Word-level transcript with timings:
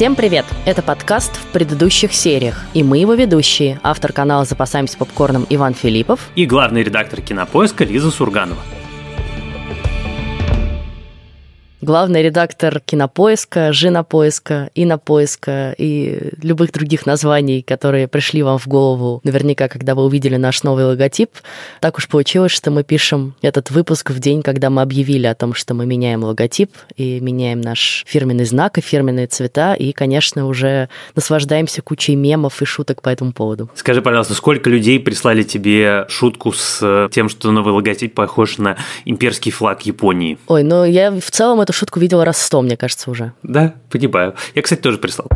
Всем 0.00 0.16
привет! 0.16 0.46
Это 0.64 0.80
подкаст 0.80 1.36
в 1.36 1.48
предыдущих 1.48 2.14
сериях, 2.14 2.64
и 2.72 2.82
мы 2.82 2.96
его 2.96 3.12
ведущие, 3.12 3.78
автор 3.82 4.14
канала 4.14 4.46
«Запасаемся 4.46 4.96
попкорном» 4.96 5.46
Иван 5.50 5.74
Филиппов 5.74 6.30
и 6.36 6.46
главный 6.46 6.82
редактор 6.82 7.20
кинопоиска 7.20 7.84
Лиза 7.84 8.10
Сурганова. 8.10 8.62
Главный 11.80 12.22
редактор 12.22 12.80
кинопоиска, 12.80 13.72
женопоиска, 13.72 14.70
инопоиска 14.74 15.74
и 15.78 16.30
любых 16.42 16.72
других 16.72 17.06
названий, 17.06 17.62
которые 17.62 18.08
пришли 18.08 18.42
вам 18.42 18.58
в 18.58 18.66
голову 18.68 19.20
наверняка, 19.24 19.68
когда 19.68 19.94
вы 19.94 20.04
увидели 20.04 20.36
наш 20.36 20.62
новый 20.62 20.84
логотип. 20.84 21.30
Так 21.80 21.98
уж 21.98 22.08
получилось, 22.08 22.52
что 22.52 22.70
мы 22.70 22.84
пишем 22.84 23.34
этот 23.42 23.70
выпуск 23.70 24.10
в 24.10 24.18
день, 24.18 24.42
когда 24.42 24.70
мы 24.70 24.82
объявили 24.82 25.26
о 25.26 25.34
том, 25.34 25.54
что 25.54 25.74
мы 25.74 25.86
меняем 25.86 26.24
логотип 26.24 26.70
и 26.96 27.20
меняем 27.20 27.60
наш 27.60 28.04
фирменный 28.06 28.44
знак 28.44 28.78
и 28.78 28.80
фирменные 28.80 29.26
цвета, 29.26 29.74
и, 29.74 29.92
конечно, 29.92 30.46
уже 30.46 30.88
наслаждаемся 31.14 31.82
кучей 31.82 32.16
мемов 32.16 32.62
и 32.62 32.64
шуток 32.64 33.02
по 33.02 33.08
этому 33.08 33.32
поводу. 33.32 33.70
Скажи, 33.74 34.02
пожалуйста, 34.02 34.34
сколько 34.34 34.68
людей 34.68 35.00
прислали 35.00 35.42
тебе 35.42 36.06
шутку 36.08 36.52
с 36.52 37.08
тем, 37.12 37.28
что 37.28 37.50
новый 37.50 37.72
логотип 37.72 38.14
похож 38.14 38.58
на 38.58 38.76
имперский 39.04 39.52
флаг 39.52 39.82
Японии? 39.82 40.38
Ой, 40.46 40.62
ну 40.62 40.84
я 40.84 41.10
в 41.10 41.30
целом 41.30 41.60
эту 41.70 41.78
шутку 41.78 42.00
видела 42.00 42.24
раз 42.24 42.38
сто, 42.42 42.60
мне 42.62 42.76
кажется, 42.76 43.10
уже. 43.10 43.32
Да, 43.42 43.74
понимаю. 43.90 44.34
Я, 44.54 44.62
кстати, 44.62 44.80
тоже 44.80 44.98
прислал. 44.98 45.28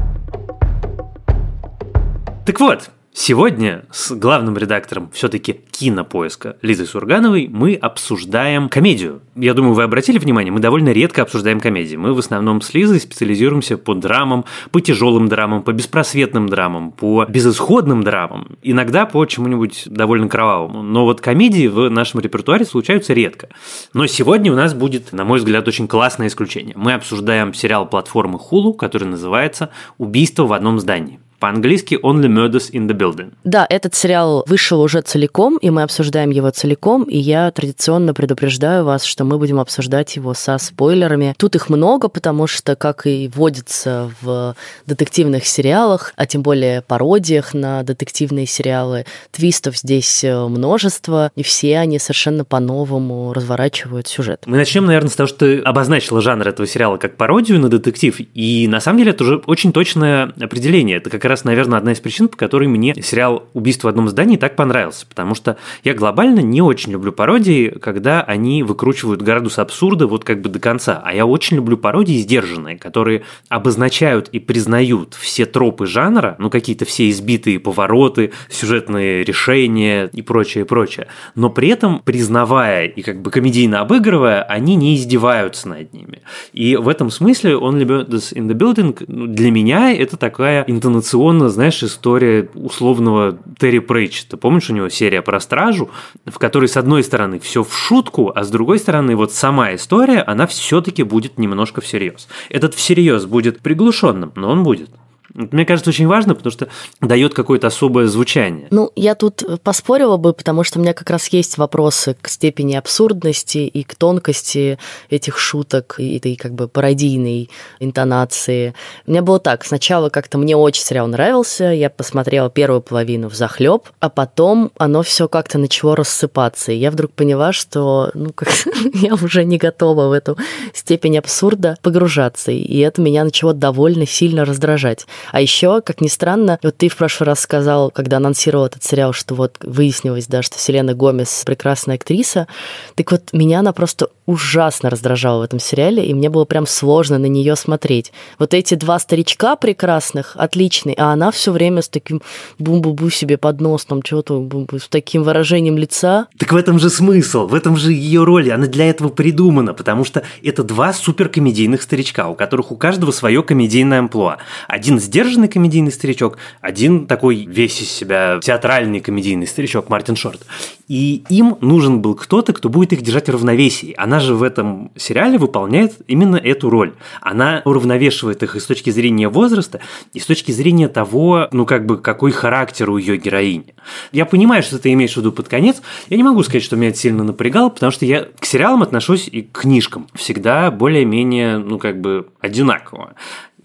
Так 2.45 2.61
вот, 2.61 2.91
Сегодня 3.17 3.85
с 3.93 4.11
главным 4.11 4.59
редактором 4.59 5.09
все-таки 5.13 5.61
кинопоиска 5.71 6.57
Лизой 6.63 6.89
Сургановой 6.89 7.49
мы 7.49 7.75
обсуждаем 7.75 8.69
комедию. 8.69 9.23
Я 9.37 9.55
думаю, 9.55 9.75
вы 9.75 9.85
обратили 9.85 10.19
внимание, 10.19 10.51
мы 10.51 10.59
довольно 10.59 10.89
редко 10.89 11.23
обсуждаем 11.23 11.61
комедии. 11.61 11.95
Мы 11.95 12.13
в 12.13 12.19
основном 12.19 12.61
с 12.61 12.75
Лизой 12.75 12.99
специализируемся 12.99 13.79
по 13.79 13.95
драмам, 13.95 14.45
по 14.73 14.81
тяжелым 14.81 15.29
драмам, 15.29 15.63
по 15.63 15.73
беспросветным 15.73 16.49
драмам, 16.49 16.91
по 16.91 17.25
безысходным 17.27 18.03
драмам, 18.03 18.59
иногда 18.65 19.07
по 19.07 19.25
чему-нибудь 19.27 19.85
довольно 19.87 20.29
кровавому. 20.29 20.83
Но 20.83 21.05
вот 21.05 21.21
комедии 21.21 21.69
в 21.69 21.89
нашем 21.91 22.19
репертуаре 22.19 22.65
случаются 22.65 23.13
редко. 23.13 23.49
Но 23.93 24.09
сегодня 24.09 24.51
у 24.51 24.57
нас 24.57 24.75
будет, 24.75 25.13
на 25.13 25.25
мой 25.25 25.39
взгляд, 25.39 25.69
очень 25.69 25.87
классное 25.87 26.27
исключение. 26.27 26.75
Мы 26.77 26.95
обсуждаем 26.95 27.55
сериал 27.55 27.89
платформы 27.89 28.41
Hulu, 28.41 28.75
который 28.75 29.07
называется 29.07 29.71
«Убийство 29.99 30.47
в 30.47 30.53
одном 30.53 30.81
здании». 30.81 31.21
По-английски 31.45 31.99
Only 32.03 32.29
Murders 32.29 32.73
in 32.73 32.89
the 32.89 32.97
Building. 32.97 33.35
Да, 33.45 33.67
этот 33.69 33.95
сериал 33.95 34.47
вышел 34.49 34.81
уже 34.81 35.03
целиком, 35.03 35.59
и 35.59 35.69
мы 35.69 35.83
обсуждаем 35.83 36.31
его 36.31 36.49
целиком, 36.49 37.03
и 37.03 37.19
я 37.19 37.51
традиционно 37.51 38.15
предупреждаю 38.15 38.87
вас, 38.87 39.05
что 39.05 39.25
мы 39.25 39.37
будем 39.37 39.61
обсуждать 39.61 40.17
его 40.17 40.33
со 40.33 40.57
спойлерами. 40.57 41.35
Тут 41.37 41.55
их 41.55 41.69
много, 41.69 42.09
потому 42.09 42.47
что, 42.47 42.77
как 42.77 43.07
и 43.07 43.31
водится 43.35 44.11
в 44.23 44.57
детективных 44.87 45.45
сериалах, 45.45 46.15
а 46.17 46.25
тем 46.25 46.41
более 46.41 46.81
пародиях 46.81 47.53
на 47.53 47.83
детективные 47.83 48.47
сериалы, 48.47 49.05
твистов 49.31 49.77
здесь 49.77 50.25
э, 50.25 50.49
множество, 50.49 51.31
и 51.37 51.43
все 51.43 51.77
они 51.77 51.99
совершенно 51.99 52.47
по-новому 52.47 53.35
разворачивают 53.35 54.09
сюжет. 54.09 54.45
Мы 54.47 54.57
начнем, 54.57 54.87
наверное, 54.87 55.11
с 55.11 55.15
того, 55.15 55.27
что 55.27 55.41
ты 55.41 55.59
обозначила 55.59 56.23
жанр 56.23 56.49
этого 56.49 56.67
сериала 56.67 56.97
как 56.97 57.19
пародию 57.19 57.61
на 57.61 57.69
детектив, 57.69 58.19
и 58.33 58.67
на 58.67 58.81
самом 58.81 59.01
деле 59.01 59.11
это 59.11 59.25
уже 59.25 59.37
очень 59.45 59.75
точное 59.75 60.33
определение. 60.41 60.97
Это 60.97 61.11
как 61.11 61.27
раз 61.27 61.34
раз, 61.35 61.45
наверное, 61.45 61.79
одна 61.79 61.93
из 61.93 62.01
причин, 62.01 62.29
по 62.29 62.37
которой 62.37 62.69
мне 62.69 62.95
сериал 63.03 63.49
«Убийство 63.55 63.89
в 63.89 63.91
одном 63.91 64.09
здании» 64.09 64.37
так 64.37 64.55
понравился, 64.55 65.05
потому 65.07 65.35
что 65.35 65.57
я 65.83 65.93
глобально 65.95 66.41
не 66.41 66.63
очень 66.63 66.93
люблю 66.93 67.13
пародии, 67.13 67.71
когда 67.71 68.23
они 68.23 68.63
выкручивают 68.63 69.21
градус 69.21 69.59
абсурда 69.59 70.07
вот 70.07 70.25
как 70.25 70.41
бы 70.41 70.49
до 70.49 70.61
конца, 70.61 71.03
а 71.05 71.13
я 71.13 71.27
очень 71.27 71.57
люблю 71.57 71.77
пародии 71.77 72.19
сдержанные, 72.19 72.79
которые 72.79 73.23
обозначают 73.49 74.29
и 74.29 74.39
признают 74.39 75.15
все 75.15 75.45
тропы 75.45 75.87
жанра, 75.87 76.37
ну 76.39 76.51
какие-то 76.51 76.85
все 76.85 77.11
избитые 77.11 77.59
повороты, 77.59 78.31
сюжетные 78.49 79.25
решения 79.25 80.09
и 80.13 80.23
прочее, 80.23 80.65
прочее, 80.65 81.09
но 81.35 81.51
при 81.51 81.69
этом 81.69 81.99
признавая 81.99 82.87
и 82.87 83.03
как 83.03 83.23
бы 83.23 83.31
комедийно 83.31 83.81
обыгрывая, 83.81 84.43
они 84.43 84.77
не 84.77 84.95
издеваются 84.95 85.69
над 85.69 85.93
ними. 85.93 86.23
И 86.53 86.77
в 86.77 86.89
этом 86.89 87.11
смысле 87.11 87.57
он 87.57 87.81
Murders 87.81 88.33
in 88.35 88.47
the 88.47 88.55
Building 88.55 89.05
для 89.09 89.51
меня 89.51 89.93
это 89.93 90.17
такая 90.17 90.65
интонационная 90.67 91.24
традиционно, 91.25 91.49
знаешь, 91.49 91.83
история 91.83 92.49
условного 92.55 93.39
Терри 93.59 93.79
Прейчета. 93.79 94.37
Помнишь, 94.37 94.69
у 94.71 94.75
него 94.75 94.89
серия 94.91 95.23
про 95.23 95.41
стражу, 95.41 95.91
в 96.27 96.39
которой, 96.39 96.69
с 96.69 96.77
одной 96.77 97.03
стороны, 97.03 97.39
все 97.39 97.63
в 97.63 97.75
шутку, 97.75 98.31
а 98.35 98.45
с 98.45 98.51
другой 98.51 98.79
стороны, 98.79 99.17
вот 99.17 99.33
сама 99.33 99.75
история, 99.75 100.21
она 100.21 100.47
все-таки 100.47 101.03
будет 101.03 101.39
немножко 101.39 101.81
всерьез. 101.81 102.29
Этот 102.51 102.75
всерьез 102.75 103.25
будет 103.25 103.61
приглушенным, 103.61 104.33
но 104.37 104.51
он 104.51 104.63
будет. 104.63 104.91
Мне 105.35 105.67
кажется, 105.67 105.91
очень 105.91 106.07
важно, 106.07 106.37
потому 106.37 106.53
что 106.53 106.69
дает 107.01 107.35
какое-то 107.35 107.67
особое 107.67 108.07
звучание. 108.07 108.69
Ну, 108.71 108.93
я 108.95 109.17
тут 109.17 109.43
поспорила 109.65 110.17
бы, 110.17 110.33
потому 110.33 110.63
что 110.63 110.79
у 110.79 110.83
меня 110.83 110.95
как 110.95 111.11
раз 111.11 111.27
есть 111.29 111.59
вопросы 111.59 112.17
к 112.21 112.29
степени 112.29 112.77
абсурдности 112.77 113.59
и 113.59 113.83
к 113.83 113.97
тонкости 113.97 114.79
этих 115.11 115.39
шуток 115.39 115.97
и 115.99 116.19
этой 116.19 116.37
как 116.37 116.55
бы 116.55 116.69
пародийной 116.69 117.51
интонации. 117.81 118.75
У 119.07 119.11
меня 119.11 119.23
было 119.23 119.41
так, 119.41 119.65
сначала 119.65 120.09
как-то 120.09 120.39
мне 120.39 120.57
очень 120.57 120.85
сериал 120.85 121.09
нравился, 121.09 121.65
я 121.65 121.91
посмотрела 121.91 122.49
первую 122.49 122.81
половину 122.81 123.29
в 123.29 123.35
захлеб, 123.35 123.89
а 123.99 124.11
потом 124.11 124.71
оно 124.79 125.03
все 125.03 125.27
как-то 125.27 125.59
начало 125.59 125.97
рассыпаться, 125.97 126.71
и 126.71 126.77
я 126.77 126.93
вдруг 126.93 127.13
поняла, 127.13 127.53
что 127.53 128.13
ну, 128.15 128.33
как 128.33 128.51
я 128.95 129.15
уже 129.15 129.45
не 129.45 129.59
готова 129.59 130.07
в 130.07 130.13
эту 130.13 130.39
степень 130.73 131.19
абсурда 131.19 131.77
погружаться, 131.83 132.53
и 132.53 132.79
это 132.79 133.03
меня 133.03 133.25
начало 133.25 133.53
довольно 133.53 134.07
сильно 134.07 134.45
раздражать. 134.45 135.07
А 135.33 135.41
еще, 135.41 135.81
как 135.81 136.01
ни 136.01 136.09
странно, 136.09 136.59
вот 136.63 136.77
ты 136.77 136.89
в 136.89 136.97
прошлый 136.97 137.29
раз 137.29 137.41
сказал, 137.41 137.91
когда 137.91 138.19
анонсировал 138.19 138.67
этот 138.67 138.83
сериал, 138.83 139.13
что 139.13 139.35
вот 139.35 139.57
выяснилось, 139.63 140.27
да, 140.27 140.43
что 140.43 140.59
Селена 140.59 140.95
Гомес 140.95 141.43
прекрасная 141.45 141.97
актриса. 141.97 142.47
Так 142.95 143.11
вот, 143.13 143.33
меня 143.33 143.61
она 143.61 143.73
просто 143.73 144.09
ужасно 144.27 144.91
раздражала 144.91 145.41
в 145.41 145.43
этом 145.43 145.59
сериале, 145.59 146.05
и 146.05 146.15
мне 146.15 146.31
было 146.31 146.45
прям 146.45 146.67
сложно 146.67 147.19
на 147.19 147.27
нее 147.27 147.57
смотреть. 147.57 148.13
Вот 148.39 148.55
эти 148.55 148.75
два 148.75 148.99
старичка 148.99 149.57
прекрасных, 149.57 150.35
отличные, 150.37 150.95
а 150.97 151.13
она 151.13 151.31
все 151.31 151.53
время 151.53 151.83
с 151.83 151.89
таким 151.89 152.23
бум-бу-бу 152.59 153.11
себе 153.11 153.37
под 153.37 153.61
нос, 153.61 153.85
там 153.85 154.03
что-то 154.05 154.49
с 154.79 154.89
таким 154.89 155.23
выражением 155.23 155.77
лица. 155.77 156.27
Так 156.39 156.53
в 156.53 156.57
этом 156.57 156.79
же 156.79 156.91
смысл, 156.91 157.47
в 157.47 157.55
этом 157.55 157.77
же 157.77 157.93
ее 157.93 158.25
роль, 158.25 158.51
она 158.51 158.67
для 158.67 158.89
этого 158.89 159.09
придумана, 159.09 159.75
потому 159.75 160.05
что 160.05 160.23
это 160.43 160.65
два 160.65 160.93
суперкомедийных 160.93 161.83
старичка, 161.83 162.29
у 162.29 162.35
которых 162.35 162.73
у 162.73 162.77
каждого 162.77 163.11
свое 163.11 163.43
комедийное 163.43 164.01
амплуа. 164.01 164.39
Один 164.69 164.99
сдержанный 164.99 165.49
комедийный 165.49 165.93
старичок, 165.93 166.39
один 166.61 167.07
такой 167.07 167.47
весь 167.47 167.81
из 167.81 167.91
себя 167.91 168.39
театральный 168.43 169.01
комедийный 169.01 169.47
старичок 169.47 169.89
Мартин 169.89 170.17
Шорт. 170.17 170.41
И 170.89 171.25
им 171.29 171.57
нужен 171.61 172.01
был 172.01 172.15
кто-то, 172.15 172.53
кто 172.53 172.69
будет 172.69 172.93
их 172.93 173.03
держать 173.03 173.29
в 173.29 173.33
равновесии. 173.33 173.95
Она 173.97 174.14
же 174.21 174.35
в 174.35 174.43
этом 174.43 174.93
сериале 174.97 175.39
выполняет 175.39 175.95
именно 176.07 176.37
эту 176.37 176.71
роль. 176.71 176.95
Она 177.21 177.63
уравновешивает 177.65 178.43
их 178.43 178.57
и 178.57 178.61
с 178.61 178.67
точки 178.67 178.91
зрения 178.91 179.29
возраста, 179.29 179.81
и 180.13 180.21
с 180.21 180.27
точки 180.27 180.53
зрения 180.53 180.89
того, 180.89 181.49
ну 181.53 181.67
как 181.67 181.87
бы, 181.87 181.99
какой 181.99 182.31
характер 182.33 182.91
у 182.91 182.99
ее 182.99 183.17
героини. 183.17 183.75
Я 184.13 184.27
понимаю, 184.27 184.63
что 184.63 184.79
ты 184.79 184.93
имеешь 184.93 185.15
в 185.15 185.17
виду 185.19 185.33
под 185.33 185.49
конец. 185.49 185.83
Я 186.09 186.17
не 186.17 186.23
могу 186.23 186.43
сказать, 186.43 186.63
что 186.63 186.77
меня 186.77 186.89
это 186.89 186.99
сильно 186.99 187.25
напрягало, 187.25 187.69
потому 187.69 187.93
что 187.93 188.05
я 188.07 188.27
к 188.39 188.45
сериалам 188.45 188.83
отношусь 188.83 189.29
и 189.29 189.43
к 189.43 189.61
книжкам 189.61 190.07
всегда 190.15 190.71
более-менее, 190.71 191.59
ну 191.59 191.79
как 191.79 192.01
бы, 192.01 192.29
одинаково. 192.41 193.15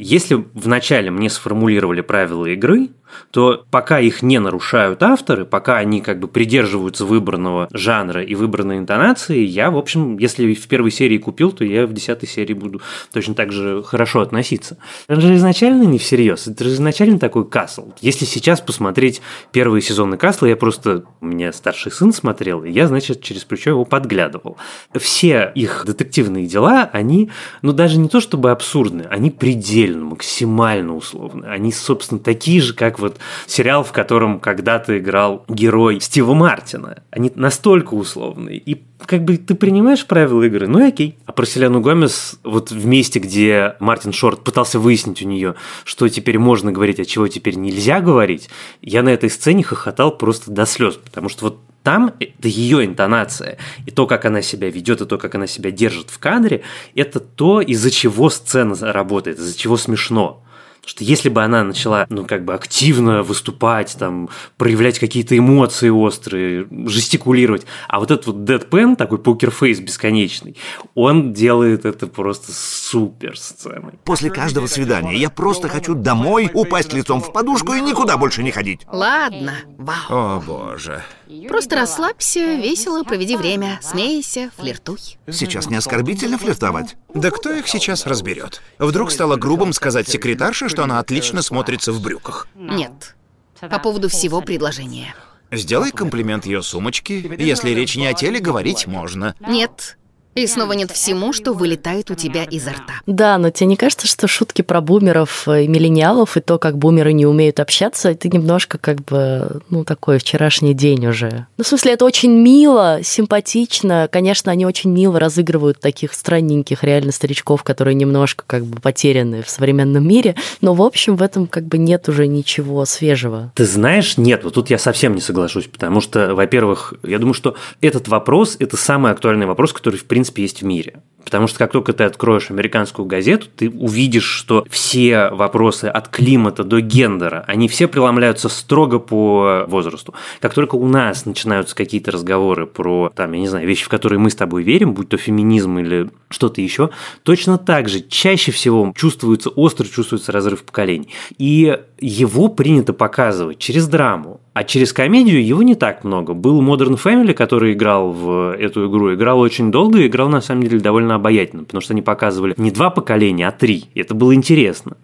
Если 0.01 0.45
вначале 0.53 1.11
мне 1.11 1.29
сформулировали 1.29 1.99
правила 1.99 2.45
игры, 2.45 2.87
то 3.32 3.66
пока 3.72 4.00
их 4.00 4.22
не 4.22 4.40
нарушают 4.40 5.03
авторы, 5.03 5.46
пока 5.46 5.78
они 5.78 6.02
как 6.02 6.20
бы 6.20 6.28
придерживаются 6.28 7.06
выбранного 7.06 7.67
жанра 7.72 8.23
и 8.23 8.35
выбранной 8.35 8.78
интонации, 8.78 9.40
я, 9.40 9.72
в 9.72 9.78
общем, 9.78 10.17
если 10.17 10.53
в 10.53 10.67
первой 10.67 10.91
серии 10.91 11.17
купил, 11.17 11.52
то 11.52 11.64
я 11.64 11.85
в 11.85 11.94
десятой 11.94 12.28
серии 12.28 12.53
буду 12.53 12.82
точно 13.11 13.34
так 13.34 13.52
же 13.52 13.84
хорошо 13.84 14.22
относиться. 14.22 14.78
Это 15.08 15.22
же 15.22 15.35
изначально 15.35 15.84
не 15.84 15.97
всерьез, 15.97 16.47
это 16.47 16.64
же 16.64 16.72
изначально 16.72 17.20
такой 17.20 17.47
касл. 17.47 17.91
Если 18.02 18.26
сейчас 18.26 18.61
посмотреть 18.61 19.22
первые 19.52 19.82
сезоны 19.82 20.17
касла, 20.17 20.47
я 20.47 20.55
просто, 20.55 21.03
у 21.22 21.26
меня 21.26 21.52
старший 21.53 21.91
сын 21.91 22.14
смотрел, 22.14 22.64
и 22.64 22.72
я, 22.72 22.88
значит, 22.88 23.22
через 23.22 23.44
плечо 23.44 23.72
его 23.72 23.85
подглядывал. 23.85 24.58
Все 24.96 25.52
их 25.55 25.84
детективные 25.85 26.46
дела, 26.46 26.90
они, 26.91 27.29
ну 27.62 27.73
даже 27.73 27.97
не 27.97 28.09
то 28.09 28.20
чтобы 28.20 28.52
абсурдны, 28.52 29.03
они 29.09 29.32
предельно, 29.32 30.05
максимально 30.05 30.96
условны. 30.96 31.46
Они, 31.46 31.72
собственно, 31.72 32.20
такие 32.20 32.62
же, 32.62 32.73
как 32.73 32.98
вот 32.99 33.17
сериал, 33.47 33.84
в 33.84 33.91
котором 33.91 34.40
когда-то 34.40 34.97
играл 34.97 35.46
герой 35.47 35.99
Стива 35.99 36.34
Мартина. 36.34 37.03
Они 37.11 37.31
настолько 37.35 37.93
условные. 37.96 38.57
И 38.57 38.84
как 39.05 39.23
бы 39.23 39.37
ты 39.37 39.55
принимаешь 39.55 40.05
правила 40.05 40.43
игры, 40.43 40.67
ну 40.67 40.79
и 40.79 40.90
окей. 40.90 41.17
А 41.25 41.31
про 41.31 41.46
Селену 41.46 41.81
Гомес, 41.81 42.40
вот 42.43 42.72
в 42.72 42.85
месте, 42.85 43.19
где 43.19 43.75
Мартин 43.79 44.13
Шорт 44.13 44.43
пытался 44.43 44.79
выяснить 44.79 45.22
у 45.22 45.28
нее, 45.28 45.55
что 45.84 46.07
теперь 46.09 46.37
можно 46.37 46.72
говорить, 46.72 46.99
а 46.99 47.05
чего 47.05 47.28
теперь 47.28 47.55
нельзя 47.55 48.01
говорить, 48.01 48.49
я 48.81 49.02
на 49.02 49.09
этой 49.09 49.29
сцене 49.29 49.63
хохотал 49.63 50.17
просто 50.17 50.52
до 50.52 50.66
слез, 50.66 50.95
потому 50.95 51.29
что 51.29 51.45
вот 51.45 51.59
там 51.84 52.13
это 52.19 52.47
ее 52.47 52.85
интонация. 52.85 53.57
И 53.85 53.91
то, 53.91 54.05
как 54.05 54.25
она 54.25 54.41
себя 54.41 54.69
ведет, 54.69 55.02
и 55.02 55.05
то, 55.05 55.17
как 55.17 55.35
она 55.35 55.47
себя 55.47 55.72
держит 55.72 56.09
в 56.09 56.19
кадре, 56.19 56.61
это 56.93 57.19
то, 57.19 57.61
из-за 57.61 57.90
чего 57.90 58.29
сцена 58.29 58.75
работает, 58.79 59.40
из-за 59.40 59.57
чего 59.57 59.78
смешно. 59.78 60.43
Что 60.85 61.03
если 61.03 61.29
бы 61.29 61.43
она 61.43 61.64
начала, 61.64 62.08
ну, 62.09 62.26
как 62.26 62.46
бы 62.46 62.53
активно 62.53 63.23
выступать, 63.23 63.96
там, 63.97 64.29
проявлять 64.58 64.99
какие-то 64.99 65.37
эмоции 65.37 65.90
острые, 65.90 66.67
жестикулировать, 66.87 67.66
а 67.87 67.99
вот 67.99 68.11
этот 68.11 68.28
вот 68.28 68.43
Дэдпен, 68.43 68.96
такой 68.96 69.20
покерфейс 69.20 69.79
бесконечный, 69.79 70.58
он 70.96 71.34
делает 71.34 71.85
это 71.85 72.08
просто 72.08 72.52
супер 72.52 73.37
сценой. 73.37 73.93
После 74.03 74.29
каждого 74.29 74.67
свидания 74.67 75.16
я 75.16 75.29
просто 75.29 75.67
хочу 75.67 75.96
домой, 75.96 76.49
упасть 76.53 76.93
лицом 76.93 77.22
в 77.22 77.31
подушку 77.31 77.73
и 77.73 77.81
никуда 77.81 78.17
больше 78.17 78.43
не 78.43 78.52
ходить. 78.52 78.81
Ладно, 78.91 79.53
вау. 79.78 79.97
О, 80.09 80.43
боже. 80.46 81.03
Просто 81.47 81.76
расслабься, 81.76 82.55
весело 82.55 83.03
проведи 83.03 83.35
время, 83.35 83.79
смейся, 83.84 84.52
флиртуй. 84.58 84.99
Сейчас 85.29 85.67
не 85.70 85.76
оскорбительно 85.76 86.37
флиртовать. 86.37 86.96
Да 87.14 87.29
кто 87.29 87.52
их 87.52 87.67
сейчас 87.67 88.08
разберет? 88.08 88.61
Вдруг 88.79 89.11
стало 89.11 89.35
грубым 89.35 89.73
сказать 89.73 90.08
секретарше, 90.08 90.70
что 90.70 90.84
она 90.84 90.99
отлично 90.99 91.41
смотрится 91.41 91.91
в 91.91 92.02
брюках. 92.02 92.47
Нет. 92.55 93.16
По 93.59 93.78
поводу 93.78 94.09
всего 94.09 94.41
предложения. 94.41 95.14
Сделай 95.52 95.91
комплимент 95.91 96.46
ее 96.46 96.64
сумочке. 96.64 97.20
Если 97.37 97.72
речь 97.72 97.96
не 97.96 98.08
о 98.08 98.14
теле, 98.14 98.40
говорить 98.40 98.87
можно. 98.87 99.35
Нет. 99.40 99.98
И 100.40 100.47
снова 100.47 100.72
нет 100.72 100.90
всему, 100.91 101.34
что 101.34 101.52
вылетает 101.52 102.09
у 102.12 102.16
тебя 102.16 102.46
изо 102.46 102.70
рта. 102.72 103.02
Да, 103.06 103.38
но 103.38 103.50
тебе 103.50 103.68
не 103.68 103.76
кажется, 103.76 104.08
что 104.08 104.26
шутки 104.26 104.62
про 104.62 104.80
бумеров 104.80 105.46
и 105.50 105.68
миллениалов 105.68 106.38
и 106.38 106.40
то, 106.40 106.58
как 106.58 106.78
бумеры 106.78 107.12
не 107.12 107.26
умеют 107.26 107.59
общаться, 107.59 108.12
это 108.12 108.30
немножко 108.30 108.78
как 108.78 109.03
бы, 109.03 109.59
ну, 109.70 109.84
такой 109.84 110.18
вчерашний 110.18 110.74
день 110.74 111.08
уже. 111.08 111.47
Ну, 111.58 111.66
в 111.66 111.68
смысле, 111.68 111.91
это 111.91 112.06
очень 112.06 112.32
мило, 112.32 113.00
симпатично. 113.03 114.08
Конечно, 114.09 114.50
они 114.50 114.66
очень 114.66 114.91
мило 114.91 115.20
разыгрывают 115.20 115.82
таких 115.82 116.14
странненьких 116.14 116.86
реально 116.86 117.12
старичков, 117.12 117.64
которые 117.64 117.96
немножко 117.96 118.46
как 118.47 118.64
бы 118.64 118.80
потеряны 118.80 119.44
в 119.44 119.50
современном 119.50 120.08
мире. 120.08 120.36
Но, 120.62 120.74
в 120.74 120.82
общем, 120.82 121.18
в 121.18 121.22
этом 121.22 121.47
как 121.47 121.66
бы 121.66 121.78
нет 121.78 122.08
уже 122.08 122.28
ничего 122.28 122.86
свежего. 122.86 123.52
Ты 123.56 123.66
знаешь, 123.66 124.18
нет, 124.18 124.46
вот 124.46 124.53
тут 124.53 124.70
я 124.70 124.78
совсем 124.78 125.16
не 125.16 125.22
соглашусь, 125.22 125.66
потому 125.66 126.00
что, 126.00 126.34
во-первых, 126.34 126.94
я 127.03 127.20
думаю, 127.20 127.34
что 127.34 127.58
этот 127.82 128.08
вопрос– 128.08 128.56
это 128.59 128.78
самый 128.78 129.12
актуальный 129.12 129.46
вопрос, 129.46 129.74
который, 129.74 129.97
в 129.97 130.06
принципе, 130.06 130.28
принципе, 130.34 130.41
есть 130.43 130.61
в 130.61 130.66
мире. 130.66 131.02
Потому 131.23 131.47
что 131.47 131.59
как 131.59 131.71
только 131.71 131.93
ты 131.93 132.05
откроешь 132.05 132.49
американскую 132.49 133.05
газету, 133.05 133.47
ты 133.55 133.69
увидишь, 133.69 134.23
что 134.23 134.66
все 134.69 135.29
вопросы 135.29 135.85
от 135.85 136.07
климата 136.07 136.63
до 136.63 136.81
гендера, 136.81 137.43
они 137.47 137.67
все 137.67 137.87
преломляются 137.87 138.49
строго 138.49 138.99
по 138.99 139.66
возрасту. 139.67 140.13
Как 140.39 140.53
только 140.53 140.75
у 140.75 140.87
нас 140.87 141.25
начинаются 141.25 141.75
какие-то 141.75 142.11
разговоры 142.11 142.66
про, 142.66 143.11
там, 143.16 143.33
я 143.33 143.39
не 143.39 143.47
знаю, 143.47 143.67
вещи, 143.67 143.85
в 143.85 143.89
которые 143.89 144.19
мы 144.19 144.29
с 144.29 144.35
тобой 144.35 144.63
верим, 144.63 144.93
будь 144.93 145.09
то 145.09 145.17
феминизм 145.17 145.77
или 145.79 146.09
что-то 146.29 146.61
еще, 146.61 146.89
точно 147.23 147.57
так 147.57 147.89
же 147.89 148.01
чаще 148.01 148.51
всего 148.51 148.91
чувствуется, 148.95 149.49
остро 149.49 149.85
чувствуется 149.85 150.31
разрыв 150.31 150.63
поколений. 150.63 151.09
И 151.37 151.77
его 151.99 152.47
принято 152.47 152.93
показывать 152.93 153.59
через 153.59 153.87
драму, 153.87 154.39
а 154.53 154.63
через 154.63 154.93
комедию 154.93 155.45
его 155.45 155.63
не 155.63 155.75
так 155.75 156.03
много. 156.03 156.33
Был 156.33 156.61
Modern 156.61 157.01
Family, 157.01 157.33
который 157.33 157.73
играл 157.73 158.11
в 158.11 158.55
эту 158.57 158.89
игру, 158.89 159.13
играл 159.13 159.39
очень 159.39 159.71
долго 159.71 160.05
играл 160.05 160.29
на 160.29 160.41
самом 160.41 160.63
деле 160.63 160.79
довольно 160.79 161.09
обаятельно, 161.16 161.64
потому 161.64 161.82
что 161.82 161.94
они 161.94 162.02
показывали 162.02 162.53
не 162.58 162.72
два 162.72 162.90
поколения, 162.90 163.47
а 163.47 163.52
три. 163.52 163.85
И 163.94 164.02
это 164.02 164.14
было 164.14 164.34
интересно. 164.34 164.97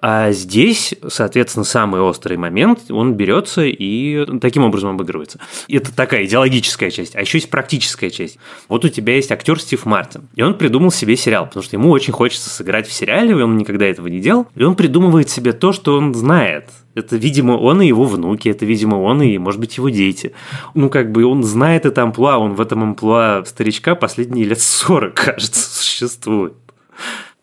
А 0.00 0.32
здесь, 0.32 0.94
соответственно, 1.08 1.64
самый 1.64 2.00
острый 2.00 2.36
момент, 2.36 2.90
он 2.90 3.14
берется 3.14 3.62
и 3.64 4.26
таким 4.40 4.64
образом 4.64 4.90
обыгрывается. 4.90 5.38
Это 5.68 5.94
такая 5.94 6.24
идеологическая 6.24 6.90
часть. 6.90 7.16
А 7.16 7.20
еще 7.20 7.38
есть 7.38 7.50
практическая 7.50 8.10
часть. 8.10 8.38
Вот 8.68 8.84
у 8.84 8.88
тебя 8.88 9.16
есть 9.16 9.32
актер 9.32 9.60
Стив 9.60 9.84
Мартин, 9.86 10.28
и 10.34 10.42
он 10.42 10.54
придумал 10.54 10.90
себе 10.90 11.16
сериал, 11.16 11.46
потому 11.46 11.62
что 11.62 11.76
ему 11.76 11.90
очень 11.90 12.12
хочется 12.12 12.50
сыграть 12.50 12.86
в 12.86 12.92
сериале, 12.92 13.30
и 13.30 13.42
он 13.42 13.56
никогда 13.56 13.86
этого 13.86 14.06
не 14.08 14.20
делал. 14.20 14.46
И 14.54 14.62
он 14.62 14.74
придумывает 14.74 15.30
себе 15.30 15.52
то, 15.52 15.72
что 15.72 15.96
он 15.96 16.14
знает 16.14 16.70
это, 16.98 17.16
видимо, 17.16 17.52
он 17.52 17.82
и 17.82 17.86
его 17.86 18.04
внуки, 18.04 18.48
это, 18.48 18.66
видимо, 18.66 18.96
он 18.96 19.22
и, 19.22 19.38
может 19.38 19.60
быть, 19.60 19.76
его 19.76 19.88
дети. 19.88 20.32
Ну, 20.74 20.90
как 20.90 21.12
бы 21.12 21.24
он 21.24 21.42
знает 21.42 21.86
это 21.86 22.02
амплуа, 22.02 22.38
он 22.38 22.54
в 22.54 22.60
этом 22.60 22.82
амплуа 22.82 23.44
старичка 23.46 23.94
последние 23.94 24.44
лет 24.44 24.60
40, 24.60 25.14
кажется, 25.14 25.76
существует. 25.76 26.54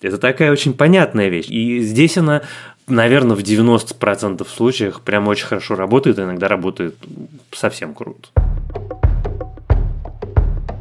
Это 0.01 0.17
такая 0.17 0.51
очень 0.51 0.73
понятная 0.73 1.29
вещь. 1.29 1.47
И 1.49 1.79
здесь 1.79 2.17
она 2.17 2.41
наверное, 2.87 3.35
в 3.35 3.39
90% 3.39 4.47
случаях 4.47 5.01
прям 5.01 5.27
очень 5.27 5.47
хорошо 5.47 5.75
работает, 5.75 6.19
иногда 6.19 6.47
работает 6.47 6.95
совсем 7.51 7.93
круто. 7.93 8.29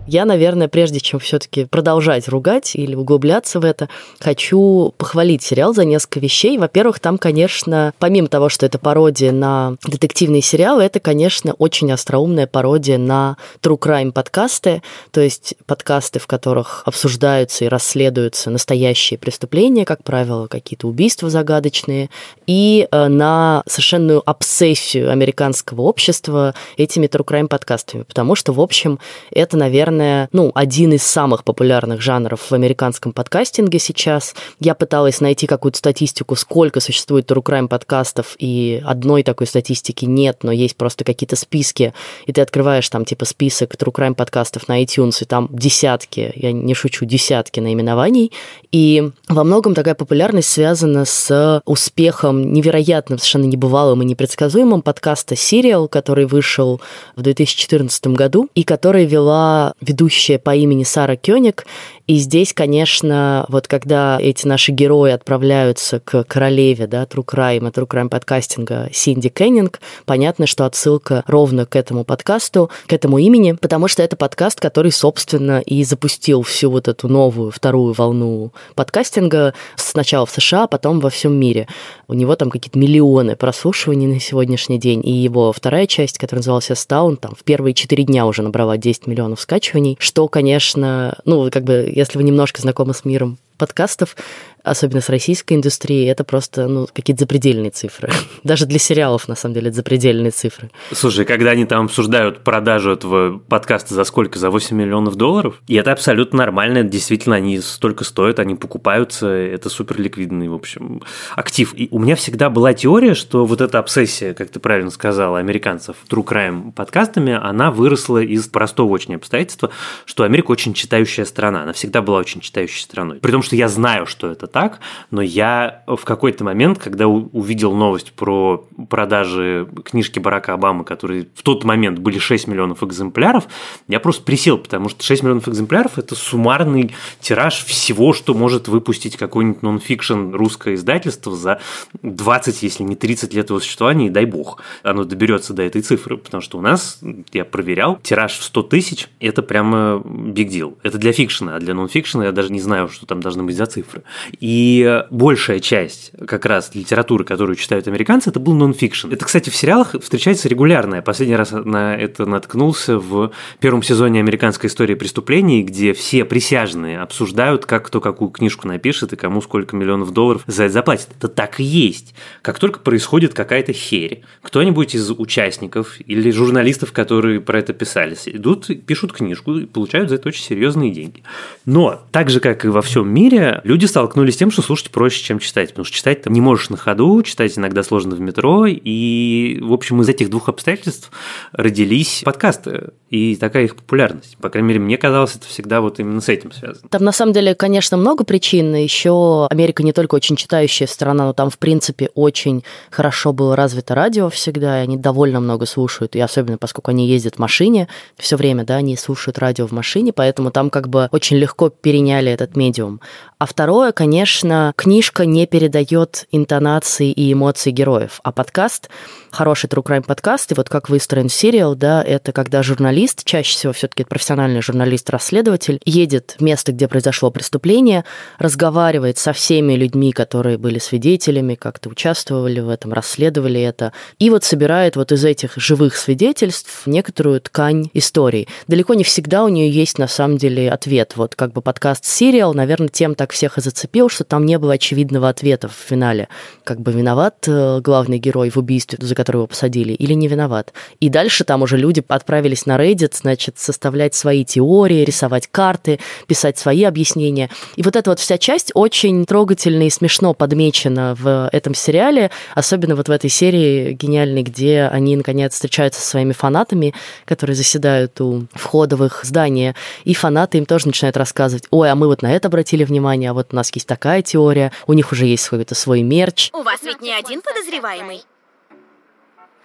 Я, 0.06 0.26
наверное, 0.26 0.68
прежде 0.68 1.00
чем 1.00 1.18
все-таки 1.18 1.64
продолжать 1.64 2.28
ругать 2.28 2.76
или 2.76 2.94
углубляться 2.94 3.58
в 3.58 3.64
это, 3.64 3.88
хочу 4.20 4.92
похвалить 4.98 5.42
сериал 5.42 5.72
за 5.72 5.86
несколько 5.86 6.20
вещей. 6.20 6.58
Во-первых, 6.58 7.00
там, 7.00 7.16
конечно, 7.16 7.94
помимо 7.98 8.28
того, 8.28 8.50
что 8.50 8.66
это 8.66 8.78
пародия 8.78 9.32
на 9.32 9.76
детективные 9.86 10.42
сериалы, 10.42 10.82
это, 10.82 11.00
конечно, 11.00 11.54
очень 11.54 11.90
остроумная 11.90 12.46
пародия 12.46 12.98
на 12.98 13.38
true 13.62 13.78
crime 13.78 14.12
подкасты, 14.12 14.82
то 15.10 15.22
есть 15.22 15.54
подкасты, 15.64 16.18
в 16.18 16.26
которых 16.26 16.82
обсуждаются 16.84 17.64
и 17.64 17.68
расследуются 17.68 18.50
настоящие 18.50 19.16
преступления, 19.16 19.86
как 19.86 20.04
правило, 20.04 20.48
какие-то 20.48 20.86
убийства 20.86 21.30
загадочные, 21.30 22.10
и 22.46 22.86
э, 22.90 23.08
на 23.08 23.62
совершенную 23.66 24.22
обсессию 24.28 25.10
американского 25.10 25.80
общества 25.82 26.54
этими 26.76 27.06
true 27.06 27.24
crime 27.24 27.48
подкастами, 27.48 28.02
потому 28.02 28.34
что, 28.34 28.52
в 28.52 28.60
общем, 28.60 28.98
это, 29.30 29.56
наверное, 29.56 29.93
наверное, 29.94 30.28
ну, 30.32 30.52
один 30.54 30.92
из 30.92 31.02
самых 31.02 31.44
популярных 31.44 32.00
жанров 32.00 32.50
в 32.50 32.52
американском 32.52 33.12
подкастинге 33.12 33.78
сейчас. 33.78 34.34
Я 34.60 34.74
пыталась 34.74 35.20
найти 35.20 35.46
какую-то 35.46 35.78
статистику, 35.78 36.36
сколько 36.36 36.80
существует 36.80 37.30
true 37.30 37.42
crime 37.42 37.68
подкастов, 37.68 38.36
и 38.38 38.82
одной 38.84 39.22
такой 39.22 39.46
статистики 39.46 40.04
нет, 40.04 40.38
но 40.42 40.52
есть 40.52 40.76
просто 40.76 41.04
какие-то 41.04 41.36
списки, 41.36 41.94
и 42.26 42.32
ты 42.32 42.40
открываешь 42.40 42.88
там 42.88 43.04
типа 43.04 43.24
список 43.24 43.74
true 43.74 43.92
crime 43.92 44.14
подкастов 44.14 44.68
на 44.68 44.82
iTunes, 44.82 45.22
и 45.22 45.24
там 45.24 45.48
десятки, 45.50 46.32
я 46.34 46.52
не 46.52 46.74
шучу, 46.74 47.04
десятки 47.04 47.60
наименований, 47.60 48.32
и 48.72 49.10
во 49.28 49.44
многом 49.44 49.74
такая 49.74 49.94
популярность 49.94 50.48
связана 50.48 51.04
с 51.04 51.62
успехом 51.64 52.52
невероятным, 52.52 53.18
совершенно 53.18 53.44
небывалым 53.44 54.02
и 54.02 54.06
непредсказуемым 54.06 54.82
подкаста 54.82 55.36
«Сериал», 55.36 55.88
который 55.88 56.26
вышел 56.26 56.80
в 57.16 57.22
2014 57.22 58.06
году, 58.08 58.48
и 58.54 58.64
который 58.64 59.04
вела 59.04 59.74
ведущая 59.86 60.38
по 60.38 60.54
имени 60.54 60.84
Сара 60.84 61.16
Кёник. 61.16 61.66
И 62.06 62.16
здесь, 62.16 62.52
конечно, 62.52 63.46
вот 63.48 63.66
когда 63.66 64.18
эти 64.20 64.46
наши 64.46 64.72
герои 64.72 65.12
отправляются 65.12 66.00
к 66.00 66.24
королеве, 66.24 66.86
да, 66.86 67.04
True 67.04 67.24
Crime, 67.24 67.72
True 67.72 67.88
Crime 67.88 68.10
подкастинга 68.10 68.90
Синди 68.92 69.30
Кеннинг, 69.30 69.80
понятно, 70.04 70.46
что 70.46 70.66
отсылка 70.66 71.24
ровно 71.26 71.64
к 71.64 71.76
этому 71.76 72.04
подкасту, 72.04 72.70
к 72.86 72.92
этому 72.92 73.16
имени, 73.16 73.52
потому 73.52 73.88
что 73.88 74.02
это 74.02 74.16
подкаст, 74.16 74.60
который, 74.60 74.92
собственно, 74.92 75.60
и 75.60 75.82
запустил 75.82 76.42
всю 76.42 76.70
вот 76.70 76.88
эту 76.88 77.08
новую 77.08 77.50
вторую 77.50 77.94
волну 77.94 78.52
подкастинга 78.74 79.54
сначала 79.76 80.26
в 80.26 80.30
США, 80.30 80.64
а 80.64 80.66
потом 80.66 81.00
во 81.00 81.08
всем 81.08 81.32
мире. 81.34 81.68
У 82.06 82.12
него 82.12 82.36
там 82.36 82.50
какие-то 82.50 82.78
миллионы 82.78 83.34
прослушиваний 83.34 84.08
на 84.08 84.20
сегодняшний 84.20 84.78
день, 84.78 85.00
и 85.02 85.10
его 85.10 85.54
вторая 85.54 85.86
часть, 85.86 86.18
которая 86.18 86.40
называлась 86.40 86.68
Стаун, 86.74 87.16
там 87.16 87.32
в 87.34 87.44
первые 87.44 87.72
четыре 87.72 88.04
дня 88.04 88.26
уже 88.26 88.42
набрала 88.42 88.76
10 88.76 89.06
миллионов 89.06 89.40
скачиваний, 89.40 89.96
что, 89.98 90.28
конечно, 90.28 91.16
ну, 91.24 91.50
как 91.50 91.64
бы, 91.64 91.93
если 91.94 92.18
вы 92.18 92.24
немножко 92.24 92.60
знакомы 92.60 92.94
с 92.94 93.04
миром 93.04 93.38
подкастов, 93.56 94.16
особенно 94.64 95.02
с 95.02 95.10
российской 95.10 95.54
индустрией, 95.54 96.06
это 96.06 96.24
просто 96.24 96.66
ну, 96.66 96.88
какие-то 96.92 97.20
запредельные 97.20 97.70
цифры. 97.70 98.10
Даже 98.42 98.66
для 98.66 98.78
сериалов, 98.78 99.28
на 99.28 99.36
самом 99.36 99.54
деле, 99.54 99.68
это 99.68 99.76
запредельные 99.76 100.30
цифры. 100.30 100.70
Слушай, 100.90 101.26
когда 101.26 101.50
они 101.50 101.66
там 101.66 101.84
обсуждают 101.84 102.42
продажу 102.42 102.90
этого 102.90 103.38
подкаста 103.38 103.94
за 103.94 104.04
сколько? 104.04 104.38
За 104.38 104.50
8 104.50 104.76
миллионов 104.76 105.16
долларов? 105.16 105.60
И 105.68 105.74
это 105.74 105.92
абсолютно 105.92 106.38
нормально, 106.38 106.82
действительно, 106.82 107.36
они 107.36 107.60
столько 107.60 108.04
стоят, 108.04 108.38
они 108.38 108.54
покупаются, 108.54 109.28
это 109.28 109.68
супер 109.68 110.00
ликвидный, 110.00 110.48
в 110.48 110.54
общем, 110.54 111.02
актив. 111.36 111.74
И 111.74 111.88
у 111.90 111.98
меня 111.98 112.16
всегда 112.16 112.48
была 112.48 112.72
теория, 112.72 113.14
что 113.14 113.44
вот 113.44 113.60
эта 113.60 113.78
обсессия, 113.78 114.32
как 114.32 114.48
ты 114.48 114.60
правильно 114.60 114.90
сказала, 114.90 115.38
американцев 115.38 115.96
True 116.08 116.24
Crime 116.24 116.72
подкастами, 116.72 117.38
она 117.40 117.70
выросла 117.70 118.22
из 118.22 118.46
простого 118.48 118.90
очень 118.92 119.14
обстоятельства, 119.14 119.70
что 120.06 120.24
Америка 120.24 120.50
очень 120.50 120.72
читающая 120.72 121.26
страна, 121.26 121.64
она 121.64 121.74
всегда 121.74 122.00
была 122.00 122.18
очень 122.18 122.40
читающей 122.40 122.80
страной. 122.80 123.18
При 123.18 123.30
том, 123.30 123.42
что 123.42 123.56
я 123.56 123.68
знаю, 123.68 124.06
что 124.06 124.30
это 124.30 124.46
так, 124.54 124.78
но 125.10 125.20
я 125.20 125.82
в 125.88 126.04
какой-то 126.04 126.44
момент, 126.44 126.78
когда 126.78 127.08
увидел 127.08 127.74
новость 127.74 128.12
про 128.12 128.64
продажи 128.88 129.66
книжки 129.84 130.20
Барака 130.20 130.54
Обамы, 130.54 130.84
которые 130.84 131.26
в 131.34 131.42
тот 131.42 131.64
момент 131.64 131.98
были 131.98 132.20
6 132.20 132.46
миллионов 132.46 132.84
экземпляров, 132.84 133.48
я 133.88 133.98
просто 133.98 134.22
присел, 134.22 134.56
потому 134.58 134.88
что 134.88 135.02
6 135.02 135.24
миллионов 135.24 135.48
экземпляров– 135.48 135.92
это 135.98 136.14
суммарный 136.14 136.94
тираж 137.20 137.64
всего, 137.64 138.12
что 138.12 138.32
может 138.32 138.68
выпустить 138.68 139.16
какой-нибудь 139.16 139.62
нонфикшн 139.62 140.30
русское 140.30 140.76
издательство 140.76 141.34
за 141.34 141.60
20, 142.02 142.62
если 142.62 142.84
не 142.84 142.94
30 142.94 143.34
лет 143.34 143.50
его 143.50 143.58
существования, 143.58 144.06
и 144.06 144.10
дай 144.10 144.24
бог, 144.24 144.62
оно 144.84 145.02
доберется 145.02 145.52
до 145.52 145.64
этой 145.64 145.82
цифры, 145.82 146.16
потому 146.16 146.40
что 146.40 146.58
у 146.58 146.60
нас, 146.60 147.00
я 147.32 147.44
проверял, 147.44 147.98
тираж 148.04 148.38
в 148.38 148.44
100 148.44 148.62
тысяч– 148.62 149.08
это 149.18 149.42
прямо 149.42 150.00
big 150.04 150.48
deal. 150.48 150.76
Это 150.84 150.96
для 150.98 151.12
фикшена, 151.12 151.56
а 151.56 151.58
для 151.58 151.74
нонфикшена 151.74 152.26
я 152.26 152.32
даже 152.32 152.52
не 152.52 152.60
знаю, 152.60 152.88
что 152.88 153.04
там 153.04 153.20
должны 153.20 153.42
быть 153.42 153.56
за 153.56 153.66
цифры. 153.66 154.04
И 154.44 155.02
большая 155.08 155.58
часть 155.58 156.12
как 156.28 156.44
раз 156.44 156.74
литературы, 156.74 157.24
которую 157.24 157.56
читают 157.56 157.88
американцы, 157.88 158.28
это 158.28 158.40
был 158.40 158.52
нон-фикшн. 158.52 159.10
Это, 159.10 159.24
кстати, 159.24 159.48
в 159.48 159.56
сериалах 159.56 159.94
встречается 160.02 160.50
регулярно. 160.50 160.96
Я 160.96 161.02
последний 161.02 161.34
раз 161.34 161.52
на 161.52 161.96
это 161.96 162.26
наткнулся 162.26 162.98
в 162.98 163.30
первом 163.58 163.82
сезоне 163.82 164.20
«Американской 164.20 164.68
истории 164.68 164.96
преступлений», 164.96 165.62
где 165.62 165.94
все 165.94 166.26
присяжные 166.26 167.00
обсуждают, 167.00 167.64
как 167.64 167.86
кто 167.86 168.02
какую 168.02 168.32
книжку 168.32 168.68
напишет 168.68 169.14
и 169.14 169.16
кому 169.16 169.40
сколько 169.40 169.76
миллионов 169.76 170.12
долларов 170.12 170.42
за 170.46 170.64
это 170.64 170.74
заплатит. 170.74 171.08
Это 171.16 171.28
так 171.28 171.58
и 171.58 171.64
есть. 171.64 172.14
Как 172.42 172.58
только 172.58 172.80
происходит 172.80 173.32
какая-то 173.32 173.72
херь, 173.72 174.24
кто-нибудь 174.42 174.94
из 174.94 175.10
участников 175.10 175.96
или 176.06 176.30
журналистов, 176.30 176.92
которые 176.92 177.40
про 177.40 177.60
это 177.60 177.72
писали, 177.72 178.14
идут, 178.26 178.68
пишут 178.84 179.14
книжку 179.14 179.54
и 179.54 179.64
получают 179.64 180.10
за 180.10 180.16
это 180.16 180.28
очень 180.28 180.44
серьезные 180.44 180.90
деньги. 180.90 181.22
Но 181.64 182.02
так 182.12 182.28
же, 182.28 182.40
как 182.40 182.66
и 182.66 182.68
во 182.68 182.82
всем 182.82 183.08
мире, 183.08 183.62
люди 183.64 183.86
столкнулись 183.86 184.33
с 184.34 184.36
тем, 184.36 184.50
что 184.50 184.62
слушать 184.62 184.90
проще, 184.90 185.22
чем 185.22 185.38
читать. 185.38 185.70
Потому 185.70 185.84
что 185.84 185.96
читать 185.96 186.22
ты 186.22 186.30
не 186.30 186.40
можешь 186.40 186.70
на 186.70 186.76
ходу, 186.76 187.22
читать 187.22 187.56
иногда 187.56 187.82
сложно 187.82 188.14
в 188.14 188.20
метро. 188.20 188.66
И, 188.66 189.58
в 189.62 189.72
общем, 189.72 190.00
из 190.02 190.08
этих 190.08 190.30
двух 190.30 190.48
обстоятельств 190.48 191.10
родились 191.52 192.22
подкасты 192.24 192.90
и 193.10 193.36
такая 193.36 193.64
их 193.64 193.76
популярность. 193.76 194.36
По 194.38 194.50
крайней 194.50 194.68
мере, 194.68 194.80
мне 194.80 194.98
казалось, 194.98 195.36
это 195.36 195.46
всегда 195.46 195.80
вот 195.80 196.00
именно 196.00 196.20
с 196.20 196.28
этим 196.28 196.52
связано. 196.52 196.88
Там, 196.88 197.04
на 197.04 197.12
самом 197.12 197.32
деле, 197.32 197.54
конечно, 197.54 197.96
много 197.96 198.24
причин. 198.24 198.74
Еще 198.74 199.46
Америка 199.50 199.82
не 199.82 199.92
только 199.92 200.16
очень 200.16 200.36
читающая 200.36 200.86
страна, 200.86 201.26
но 201.26 201.32
там, 201.32 201.48
в 201.48 201.58
принципе, 201.58 202.10
очень 202.14 202.64
хорошо 202.90 203.32
было 203.32 203.54
развито 203.54 203.94
радио 203.94 204.30
всегда, 204.30 204.80
и 204.80 204.82
они 204.82 204.96
довольно 204.96 205.40
много 205.40 205.66
слушают, 205.66 206.16
и 206.16 206.20
особенно 206.20 206.58
поскольку 206.58 206.90
они 206.90 207.06
ездят 207.06 207.36
в 207.36 207.38
машине 207.38 207.88
все 208.16 208.36
время, 208.36 208.64
да, 208.64 208.76
они 208.76 208.96
слушают 208.96 209.38
радио 209.38 209.66
в 209.66 209.72
машине, 209.72 210.12
поэтому 210.12 210.50
там 210.50 210.70
как 210.70 210.88
бы 210.88 211.08
очень 211.12 211.36
легко 211.36 211.68
переняли 211.68 212.32
этот 212.32 212.56
медиум. 212.56 213.00
А 213.44 213.46
второе, 213.46 213.92
конечно, 213.92 214.72
книжка 214.74 215.26
не 215.26 215.46
передает 215.46 216.26
интонации 216.32 217.12
и 217.12 217.30
эмоции 217.30 217.72
героев, 217.72 218.20
а 218.22 218.32
подкаст 218.32 218.88
хороший 219.34 219.68
true 219.68 219.82
crime 219.82 220.06
подкаст, 220.06 220.52
и 220.52 220.54
вот 220.54 220.68
как 220.68 220.88
выстроен 220.88 221.28
сериал, 221.28 221.74
да, 221.74 222.02
это 222.02 222.32
когда 222.32 222.62
журналист, 222.62 223.24
чаще 223.24 223.52
всего 223.54 223.72
все-таки 223.72 224.04
профессиональный 224.04 224.62
журналист-расследователь, 224.62 225.80
едет 225.84 226.36
в 226.38 226.42
место, 226.42 226.72
где 226.72 226.88
произошло 226.88 227.30
преступление, 227.30 228.04
разговаривает 228.38 229.18
со 229.18 229.32
всеми 229.32 229.74
людьми, 229.74 230.12
которые 230.12 230.56
были 230.56 230.78
свидетелями, 230.78 231.56
как-то 231.56 231.88
участвовали 231.88 232.60
в 232.60 232.68
этом, 232.68 232.92
расследовали 232.92 233.60
это, 233.60 233.92
и 234.18 234.30
вот 234.30 234.44
собирает 234.44 234.96
вот 234.96 235.12
из 235.12 235.24
этих 235.24 235.56
живых 235.56 235.96
свидетельств 235.96 236.86
некоторую 236.86 237.40
ткань 237.40 237.90
истории. 237.92 238.48
Далеко 238.68 238.94
не 238.94 239.04
всегда 239.04 239.44
у 239.44 239.48
нее 239.48 239.68
есть 239.68 239.98
на 239.98 240.08
самом 240.08 240.38
деле 240.38 240.70
ответ. 240.70 241.14
Вот 241.16 241.34
как 241.34 241.52
бы 241.52 241.60
подкаст 241.60 242.04
«Сериал», 242.04 242.54
наверное, 242.54 242.88
тем 242.88 243.14
так 243.14 243.32
всех 243.32 243.58
и 243.58 243.60
зацепил, 243.60 244.08
что 244.08 244.24
там 244.24 244.46
не 244.46 244.58
было 244.58 244.74
очевидного 244.74 245.28
ответа 245.28 245.68
в 245.68 245.74
финале. 245.74 246.28
Как 246.62 246.80
бы 246.80 246.92
виноват 246.92 247.48
э, 247.48 247.80
главный 247.80 248.18
герой 248.18 248.50
в 248.50 248.56
убийстве, 248.56 248.98
за 249.00 249.14
который 249.24 249.38
его 249.38 249.46
посадили, 249.46 249.94
или 249.94 250.12
не 250.12 250.28
виноват. 250.28 250.74
И 251.00 251.08
дальше 251.08 251.44
там 251.44 251.62
уже 251.62 251.78
люди 251.78 252.04
отправились 252.06 252.66
на 252.66 252.76
Reddit, 252.76 253.16
значит, 253.16 253.58
составлять 253.58 254.14
свои 254.14 254.44
теории, 254.44 255.02
рисовать 255.02 255.48
карты, 255.50 255.98
писать 256.26 256.58
свои 256.58 256.84
объяснения. 256.84 257.48
И 257.76 257.82
вот 257.82 257.96
эта 257.96 258.10
вот 258.10 258.20
вся 258.20 258.36
часть 258.36 258.70
очень 258.74 259.24
трогательно 259.24 259.86
и 259.86 259.90
смешно 259.90 260.34
подмечена 260.34 261.16
в 261.18 261.48
этом 261.52 261.74
сериале, 261.74 262.30
особенно 262.54 262.96
вот 262.96 263.08
в 263.08 263.10
этой 263.10 263.30
серии 263.30 263.92
гениальной, 263.92 264.42
где 264.42 264.82
они, 264.82 265.16
наконец, 265.16 265.54
встречаются 265.54 266.02
со 266.02 266.08
своими 266.08 266.32
фанатами, 266.32 266.94
которые 267.24 267.56
заседают 267.56 268.20
у 268.20 268.46
входа 268.52 268.96
в 268.96 269.04
их 269.04 269.20
здание, 269.22 269.74
и 270.04 270.12
фанаты 270.12 270.58
им 270.58 270.66
тоже 270.66 270.88
начинают 270.88 271.16
рассказывать, 271.16 271.64
ой, 271.70 271.90
а 271.90 271.94
мы 271.94 272.08
вот 272.08 272.20
на 272.20 272.30
это 272.30 272.48
обратили 272.48 272.84
внимание, 272.84 273.30
а 273.30 273.34
вот 273.34 273.48
у 273.52 273.56
нас 273.56 273.70
есть 273.74 273.86
такая 273.86 274.20
теория, 274.20 274.70
у 274.86 274.92
них 274.92 275.12
уже 275.12 275.24
есть 275.24 275.48
какой-то 275.48 275.74
свой 275.74 276.02
мерч. 276.02 276.50
У 276.52 276.62
вас 276.62 276.82
ведь 276.82 277.00
не 277.00 277.12
один 277.12 277.40
подозреваемый. 277.40 278.22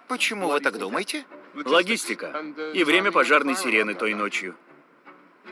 Почему 0.10 0.50
вы 0.50 0.60
так 0.60 0.78
думаете? 0.80 1.24
Логистика. 1.54 2.44
И 2.74 2.84
время 2.84 3.12
пожарной 3.12 3.56
сирены 3.56 3.94
той 3.94 4.16
ночью. 4.16 4.56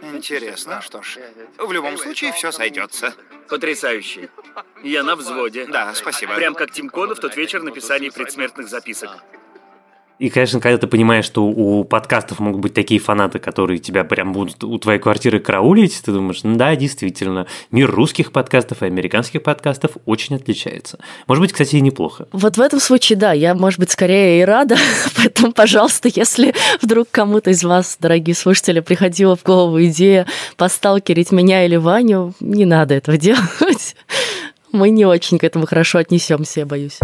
Интересно, 0.01 0.81
что 0.81 1.03
ж. 1.03 1.19
В 1.59 1.71
любом 1.71 1.95
случае, 1.97 2.33
все 2.33 2.51
сойдется. 2.51 3.13
Потрясающе. 3.49 4.29
Я 4.83 5.03
на 5.03 5.15
взводе. 5.15 5.67
Да, 5.67 5.93
спасибо. 5.93 6.35
Прям 6.35 6.55
как 6.55 6.71
Тим 6.71 6.89
Кона 6.89 7.13
в 7.13 7.19
тот 7.19 7.35
вечер 7.37 7.61
написания 7.61 8.11
предсмертных 8.11 8.67
записок. 8.67 9.11
И, 10.19 10.29
конечно, 10.29 10.59
когда 10.59 10.77
ты 10.79 10.87
понимаешь, 10.87 11.25
что 11.25 11.45
у 11.45 11.83
подкастов 11.83 12.39
могут 12.39 12.61
быть 12.61 12.73
такие 12.73 12.99
фанаты, 12.99 13.37
которые 13.37 13.77
тебя 13.77 14.03
прям 14.03 14.33
будут 14.33 14.63
у 14.63 14.77
твоей 14.79 14.99
квартиры 14.99 15.39
караулить, 15.39 16.01
ты 16.03 16.11
думаешь, 16.11 16.43
ну 16.43 16.55
да, 16.55 16.75
действительно, 16.75 17.45
мир 17.71 17.91
русских 17.91 18.31
подкастов 18.31 18.81
и 18.81 18.87
американских 18.87 19.43
подкастов 19.43 19.91
очень 20.05 20.35
отличается. 20.35 20.97
Может 21.27 21.41
быть, 21.41 21.51
кстати, 21.51 21.75
и 21.75 21.81
неплохо. 21.81 22.27
Вот 22.31 22.57
в 22.57 22.61
этом 22.61 22.79
случае, 22.79 23.17
да, 23.17 23.33
я, 23.33 23.53
может 23.53 23.79
быть, 23.79 23.91
скорее 23.91 24.41
и 24.41 24.45
рада, 24.45 24.77
поэтому, 25.15 25.53
пожалуйста, 25.53 26.09
если 26.13 26.55
вдруг 26.81 27.09
кому-то 27.11 27.51
из 27.51 27.63
вас, 27.63 27.97
дорогие 27.99 28.35
слушатели, 28.35 28.79
приходила 28.79 29.35
в 29.35 29.43
голову 29.43 29.83
идея 29.83 30.25
посталкерить 30.55 31.31
меня 31.31 31.63
или 31.65 31.75
Ваню, 31.75 32.33
не 32.39 32.65
надо 32.65 32.95
этого 32.95 33.17
делать. 33.19 33.95
Мы 34.71 34.89
не 34.89 35.05
очень 35.05 35.37
к 35.37 35.43
этому 35.43 35.67
хорошо 35.67 35.99
отнесемся, 35.99 36.61
я 36.61 36.65
боюсь. 36.65 36.99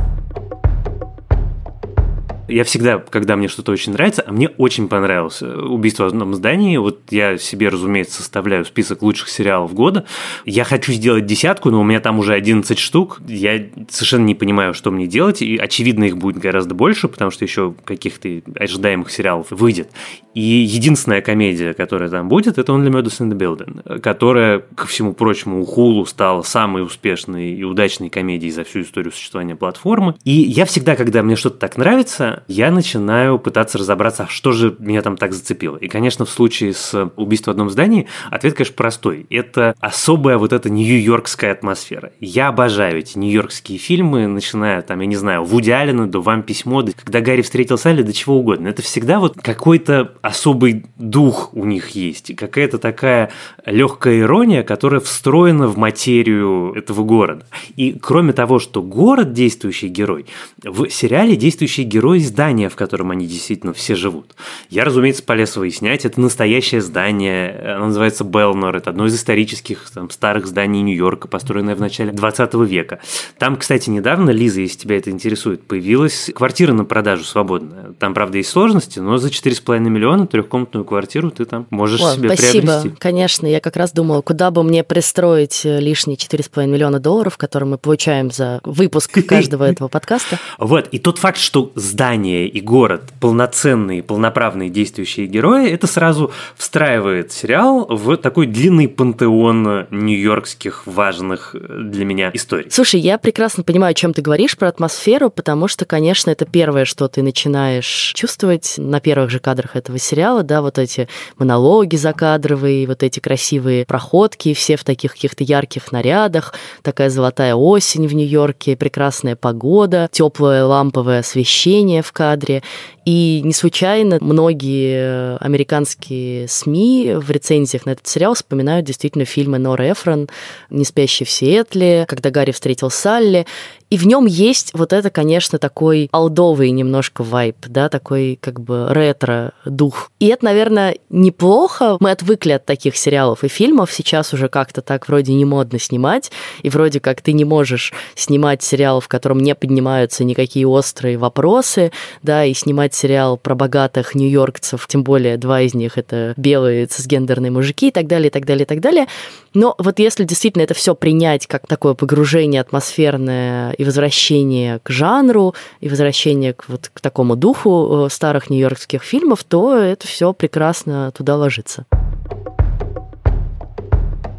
Я 2.47 2.65
всегда, 2.65 2.97
когда 2.97 3.37
мне 3.37 3.47
что-то 3.47 3.71
очень 3.71 3.93
нравится, 3.93 4.23
а 4.25 4.31
мне 4.31 4.49
очень 4.49 4.89
понравилось 4.89 5.41
«Убийство 5.41 6.03
в 6.03 6.07
одном 6.07 6.33
здании», 6.33 6.75
вот 6.75 7.01
я 7.09 7.37
себе, 7.37 7.69
разумеется, 7.69 8.17
составляю 8.17 8.65
список 8.65 9.01
лучших 9.01 9.29
сериалов 9.29 9.73
года. 9.73 10.05
Я 10.45 10.65
хочу 10.65 10.91
сделать 10.91 11.25
десятку, 11.25 11.69
но 11.69 11.79
у 11.79 11.83
меня 11.83 12.01
там 12.01 12.19
уже 12.19 12.33
11 12.33 12.77
штук. 12.77 13.21
Я 13.27 13.69
совершенно 13.89 14.25
не 14.25 14.35
понимаю, 14.35 14.73
что 14.73 14.91
мне 14.91 15.07
делать, 15.07 15.41
и, 15.41 15.57
очевидно, 15.57 16.03
их 16.03 16.17
будет 16.17 16.37
гораздо 16.37 16.75
больше, 16.75 17.07
потому 17.07 17.31
что 17.31 17.45
еще 17.45 17.73
каких-то 17.85 18.41
ожидаемых 18.55 19.09
сериалов 19.09 19.47
выйдет. 19.49 19.91
И 20.33 20.41
единственная 20.41 21.21
комедия, 21.21 21.73
которая 21.73 22.09
там 22.09 22.27
будет, 22.27 22.57
это 22.57 22.71
Only 22.71 22.89
Murders 22.89 23.19
in 23.19 23.31
the 23.31 23.37
Building, 23.37 23.99
которая, 23.99 24.63
ко 24.75 24.87
всему 24.87 25.13
прочему, 25.13 25.61
у 25.61 25.65
Hulu 25.65 26.05
стала 26.05 26.41
самой 26.41 26.83
успешной 26.83 27.51
и 27.51 27.63
удачной 27.63 28.09
комедией 28.09 28.51
за 28.51 28.63
всю 28.63 28.81
историю 28.81 29.11
существования 29.11 29.55
платформы. 29.55 30.15
И 30.23 30.31
я 30.31 30.65
всегда, 30.65 30.95
когда 30.95 31.23
мне 31.23 31.35
что-то 31.35 31.57
так 31.57 31.77
нравится, 31.77 32.43
я 32.47 32.71
начинаю 32.71 33.39
пытаться 33.39 33.77
разобраться, 33.77 34.23
а 34.23 34.27
что 34.27 34.51
же 34.51 34.75
меня 34.79 35.01
там 35.01 35.17
так 35.17 35.33
зацепило. 35.33 35.77
И, 35.77 35.87
конечно, 35.87 36.25
в 36.25 36.29
случае 36.29 36.73
с 36.73 37.11
убийством 37.15 37.51
в 37.51 37.55
одном 37.55 37.69
здании 37.69 38.07
ответ, 38.29 38.53
конечно, 38.53 38.75
простой. 38.75 39.25
Это 39.29 39.75
особая 39.79 40.37
вот 40.37 40.53
эта 40.53 40.69
нью-йоркская 40.69 41.51
атмосфера. 41.51 42.11
Я 42.19 42.47
обожаю 42.47 42.99
эти 42.99 43.17
нью-йоркские 43.17 43.77
фильмы, 43.77 44.27
начиная 44.27 44.81
там, 44.81 44.99
я 45.01 45.05
не 45.05 45.15
знаю, 45.15 45.43
Вуди 45.43 45.71
Аллена 45.71 46.07
до 46.07 46.21
«Вам 46.21 46.43
письмо», 46.43 46.83
«Когда 47.03 47.21
Гарри 47.21 47.41
встретил 47.41 47.77
Салли», 47.77 48.01
до 48.01 48.13
чего 48.13 48.37
угодно. 48.37 48.67
Это 48.67 48.81
всегда 48.81 49.19
вот 49.19 49.35
какой-то 49.41 50.13
особый 50.23 50.85
дух 50.97 51.49
у 51.53 51.65
них 51.65 51.89
есть, 51.89 52.33
какая-то 52.33 52.77
такая 52.77 53.29
легкая 53.65 54.21
ирония, 54.21 54.63
которая 54.63 55.01
встроена 55.01 55.67
в 55.67 55.77
материю 55.77 56.71
этого 56.75 57.03
города. 57.03 57.45
И 57.75 57.91
кроме 57.91 58.31
того, 58.31 58.57
что 58.59 58.81
город 58.81 59.33
действующий 59.33 59.89
герой, 59.89 60.25
в 60.63 60.89
сериале 60.89 61.35
действующий 61.35 61.83
герой 61.83 62.21
здания, 62.21 62.69
в 62.69 62.75
котором 62.77 63.11
они 63.11 63.27
действительно 63.27 63.73
все 63.73 63.95
живут. 63.95 64.33
Я, 64.69 64.85
разумеется, 64.85 65.23
полез 65.23 65.57
выяснять, 65.57 66.05
это 66.05 66.21
настоящее 66.21 66.79
здание, 66.79 67.73
оно 67.75 67.87
называется 67.87 68.23
Белнор, 68.23 68.77
это 68.77 68.91
одно 68.91 69.07
из 69.07 69.15
исторических 69.15 69.89
там, 69.93 70.09
старых 70.09 70.47
зданий 70.47 70.83
Нью-Йорка, 70.83 71.27
построенное 71.27 71.75
в 71.75 71.81
начале 71.81 72.13
20 72.13 72.53
века. 72.53 72.99
Там, 73.37 73.57
кстати, 73.57 73.89
недавно, 73.89 74.29
Лиза, 74.29 74.61
если 74.61 74.77
тебя 74.77 74.95
это 74.95 75.11
интересует, 75.11 75.67
появилась 75.67 76.31
квартира 76.33 76.71
на 76.71 76.85
продажу 76.85 77.25
свободная. 77.25 77.91
Там, 77.99 78.13
правда, 78.13 78.37
есть 78.37 78.51
сложности, 78.51 78.99
но 78.99 79.17
за 79.17 79.27
4,5 79.27 79.79
миллиона 79.79 80.12
трехкомнатную 80.27 80.85
квартиру 80.85 81.31
ты 81.31 81.45
там 81.45 81.67
можешь 81.69 82.01
О, 82.01 82.15
себе 82.15 82.29
спасибо. 82.29 82.67
приобрести. 82.67 82.89
Конечно, 82.99 83.47
я 83.47 83.59
как 83.59 83.75
раз 83.75 83.91
думала, 83.91 84.21
куда 84.21 84.51
бы 84.51 84.63
мне 84.63 84.83
пристроить 84.83 85.65
э, 85.65 85.79
лишние 85.79 86.17
4,5 86.17 86.67
миллиона 86.67 86.99
долларов, 86.99 87.37
которые 87.37 87.69
мы 87.69 87.77
получаем 87.77 88.31
за 88.31 88.59
выпуск 88.63 89.11
каждого 89.27 89.63
этого 89.63 89.87
подкаста. 89.87 90.39
Вот, 90.57 90.87
и 90.91 90.99
тот 90.99 91.17
факт, 91.17 91.37
что 91.37 91.71
здание 91.75 92.47
и 92.47 92.61
город 92.61 93.13
полноценные, 93.19 94.03
полноправные 94.03 94.69
действующие 94.69 95.27
герои, 95.27 95.69
это 95.69 95.87
сразу 95.87 96.31
встраивает 96.55 97.31
сериал 97.31 97.85
в 97.89 98.17
такой 98.17 98.47
длинный 98.47 98.87
пантеон 98.87 99.87
нью-йоркских 99.91 100.85
важных 100.85 101.55
для 101.55 102.05
меня 102.05 102.31
историй. 102.33 102.69
Слушай, 102.69 102.99
я 102.99 103.17
прекрасно 103.17 103.63
понимаю, 103.63 103.91
о 103.91 103.93
чем 103.93 104.13
ты 104.13 104.21
говоришь 104.21 104.57
про 104.57 104.67
атмосферу, 104.69 105.29
потому 105.29 105.67
что, 105.67 105.85
конечно, 105.85 106.31
это 106.31 106.45
первое, 106.45 106.85
что 106.85 107.07
ты 107.07 107.21
начинаешь 107.21 108.13
чувствовать 108.15 108.75
на 108.77 108.99
первых 108.99 109.29
же 109.29 109.39
кадрах 109.39 109.75
этого 109.75 109.97
сериала, 110.03 110.43
да, 110.43 110.61
вот 110.61 110.77
эти 110.77 111.07
монологи 111.37 111.95
закадровые, 111.95 112.87
вот 112.87 113.03
эти 113.03 113.19
красивые 113.19 113.85
проходки, 113.85 114.53
все 114.53 114.75
в 114.75 114.83
таких 114.83 115.13
каких-то 115.13 115.43
ярких 115.43 115.91
нарядах, 115.91 116.53
такая 116.81 117.09
золотая 117.09 117.55
осень 117.55 118.07
в 118.07 118.13
Нью-Йорке, 118.13 118.75
прекрасная 118.75 119.35
погода, 119.35 120.09
теплое 120.11 120.65
ламповое 120.65 121.19
освещение 121.19 122.01
в 122.01 122.11
кадре. 122.11 122.63
И 123.05 123.41
не 123.43 123.53
случайно 123.53 124.17
многие 124.21 125.37
американские 125.37 126.47
СМИ 126.47 127.15
в 127.17 127.29
рецензиях 127.29 127.85
на 127.85 127.91
этот 127.91 128.07
сериал 128.07 128.33
вспоминают 128.33 128.85
действительно 128.85 129.25
фильмы 129.25 129.57
Нора 129.57 129.91
Эфрон 129.91 130.29
«Не 130.69 130.85
спящий 130.85 131.25
в 131.25 131.29
Сиэтле», 131.29 132.05
«Когда 132.07 132.29
Гарри 132.29 132.51
встретил 132.51 132.89
Салли». 132.89 133.45
И 133.93 133.97
в 133.97 134.07
нем 134.07 134.25
есть 134.25 134.71
вот 134.73 134.91
это, 134.91 135.11
конечно, 135.11 135.59
такой 135.59 136.09
алдовый 136.11 136.71
немножко 136.71 137.21
вайп, 137.21 137.57
да, 137.67 137.89
такой 137.89 138.39
как 138.41 138.59
бы 138.59 138.87
ретро-дух. 138.89 140.09
И 140.19 140.29
это, 140.29 140.45
наверное, 140.45 140.97
неплохо. 141.11 141.97
Мы 141.99 142.09
отвыкли 142.09 142.53
от 142.53 142.65
таких 142.65 142.97
сериалов 142.97 143.43
и 143.43 143.47
фильмов. 143.47 143.91
Сейчас 143.93 144.33
уже 144.33 144.49
как-то 144.49 144.81
так 144.81 145.07
вроде 145.07 145.33
не 145.33 145.45
модно 145.45 145.77
снимать. 145.77 146.31
И 146.63 146.71
вроде 146.71 146.99
как 146.99 147.21
ты 147.21 147.33
не 147.33 147.45
можешь 147.45 147.93
снимать 148.15 148.63
сериал, 148.63 148.99
в 148.99 149.07
котором 149.07 149.41
не 149.41 149.53
поднимаются 149.53 150.23
никакие 150.23 150.67
острые 150.67 151.19
вопросы, 151.19 151.91
да, 152.23 152.45
и 152.45 152.55
снимать 152.93 152.95
сериал 152.95 153.37
про 153.37 153.55
богатых 153.55 154.15
нью-йоркцев, 154.15 154.87
тем 154.87 155.03
более 155.03 155.37
два 155.37 155.61
из 155.61 155.73
них 155.73 155.97
это 155.97 156.33
белые 156.37 156.85
цисгендерные 156.85 157.51
мужики 157.51 157.87
и 157.87 157.91
так 157.91 158.07
далее, 158.07 158.27
и 158.27 158.31
так 158.31 158.45
далее, 158.45 158.63
и 158.63 158.67
так 158.67 158.79
далее. 158.79 159.07
Но 159.53 159.75
вот 159.77 159.99
если 159.99 160.23
действительно 160.23 160.63
это 160.63 160.73
все 160.73 160.95
принять 160.95 161.47
как 161.47 161.67
такое 161.67 161.93
погружение 161.93 162.61
атмосферное 162.61 163.71
и 163.73 163.83
возвращение 163.83 164.79
к 164.83 164.89
жанру, 164.89 165.53
и 165.81 165.89
возвращение 165.89 166.53
к, 166.53 166.65
вот, 166.67 166.89
к 166.93 167.01
такому 167.01 167.35
духу 167.35 168.05
э, 168.05 168.09
старых 168.09 168.49
нью-йоркских 168.49 169.03
фильмов, 169.03 169.43
то 169.43 169.75
это 169.75 170.07
все 170.07 170.33
прекрасно 170.33 171.11
туда 171.11 171.35
ложится. 171.35 171.85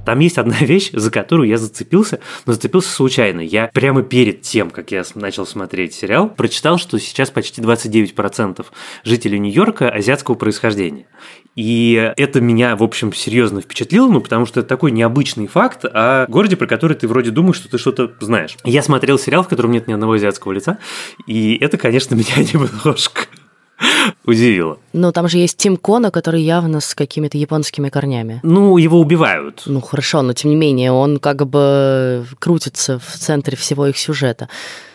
Там 0.04 0.18
есть 0.18 0.38
одна 0.38 0.56
вещь, 0.60 0.90
за 0.92 1.10
которую 1.10 1.48
я 1.48 1.58
зацепился, 1.58 2.20
но 2.46 2.52
зацепился 2.52 2.90
случайно. 2.90 3.40
Я 3.40 3.70
прямо 3.72 4.02
перед 4.02 4.42
тем, 4.42 4.70
как 4.70 4.90
я 4.90 5.02
начал 5.14 5.46
смотреть 5.46 5.94
сериал, 5.94 6.28
прочитал, 6.28 6.78
что 6.78 6.98
сейчас 6.98 7.30
почти 7.30 7.60
29% 7.60 8.64
жителей 9.04 9.38
Нью-Йорка 9.38 9.90
азиатского 9.90 10.34
происхождения. 10.34 11.06
И 11.56 12.12
это 12.16 12.40
меня, 12.40 12.74
в 12.74 12.82
общем, 12.82 13.12
серьезно 13.12 13.60
впечатлило, 13.60 14.08
ну, 14.08 14.20
потому 14.20 14.44
что 14.44 14.60
это 14.60 14.68
такой 14.68 14.90
необычный 14.90 15.46
факт 15.46 15.84
о 15.84 16.26
городе, 16.28 16.56
про 16.56 16.66
который 16.66 16.96
ты 16.96 17.06
вроде 17.06 17.30
думаешь, 17.30 17.56
что 17.56 17.70
ты 17.70 17.78
что-то 17.78 18.12
знаешь. 18.20 18.56
Я 18.64 18.82
смотрел 18.82 19.18
сериал, 19.18 19.44
в 19.44 19.48
котором 19.48 19.70
нет 19.70 19.86
ни 19.86 19.92
одного 19.92 20.14
азиатского 20.14 20.52
лица, 20.52 20.78
и 21.26 21.56
это, 21.60 21.78
конечно, 21.78 22.14
меня 22.16 22.36
немножко 22.38 23.26
удивило. 24.24 24.78
Но 24.92 25.12
там 25.12 25.28
же 25.28 25.38
есть 25.38 25.56
Тим 25.56 25.76
Кона, 25.76 26.10
который 26.10 26.42
явно 26.42 26.80
с 26.80 26.94
какими-то 26.94 27.38
японскими 27.38 27.88
корнями. 27.88 28.40
Ну, 28.42 28.76
его 28.76 29.00
убивают. 29.00 29.62
Ну, 29.66 29.80
хорошо, 29.80 30.22
но 30.22 30.32
тем 30.32 30.50
не 30.50 30.56
менее, 30.56 30.92
он 30.92 31.18
как 31.18 31.46
бы 31.46 32.26
крутится 32.38 32.98
в 32.98 33.16
центре 33.16 33.56
всего 33.56 33.86
их 33.86 33.98
сюжета. 33.98 34.48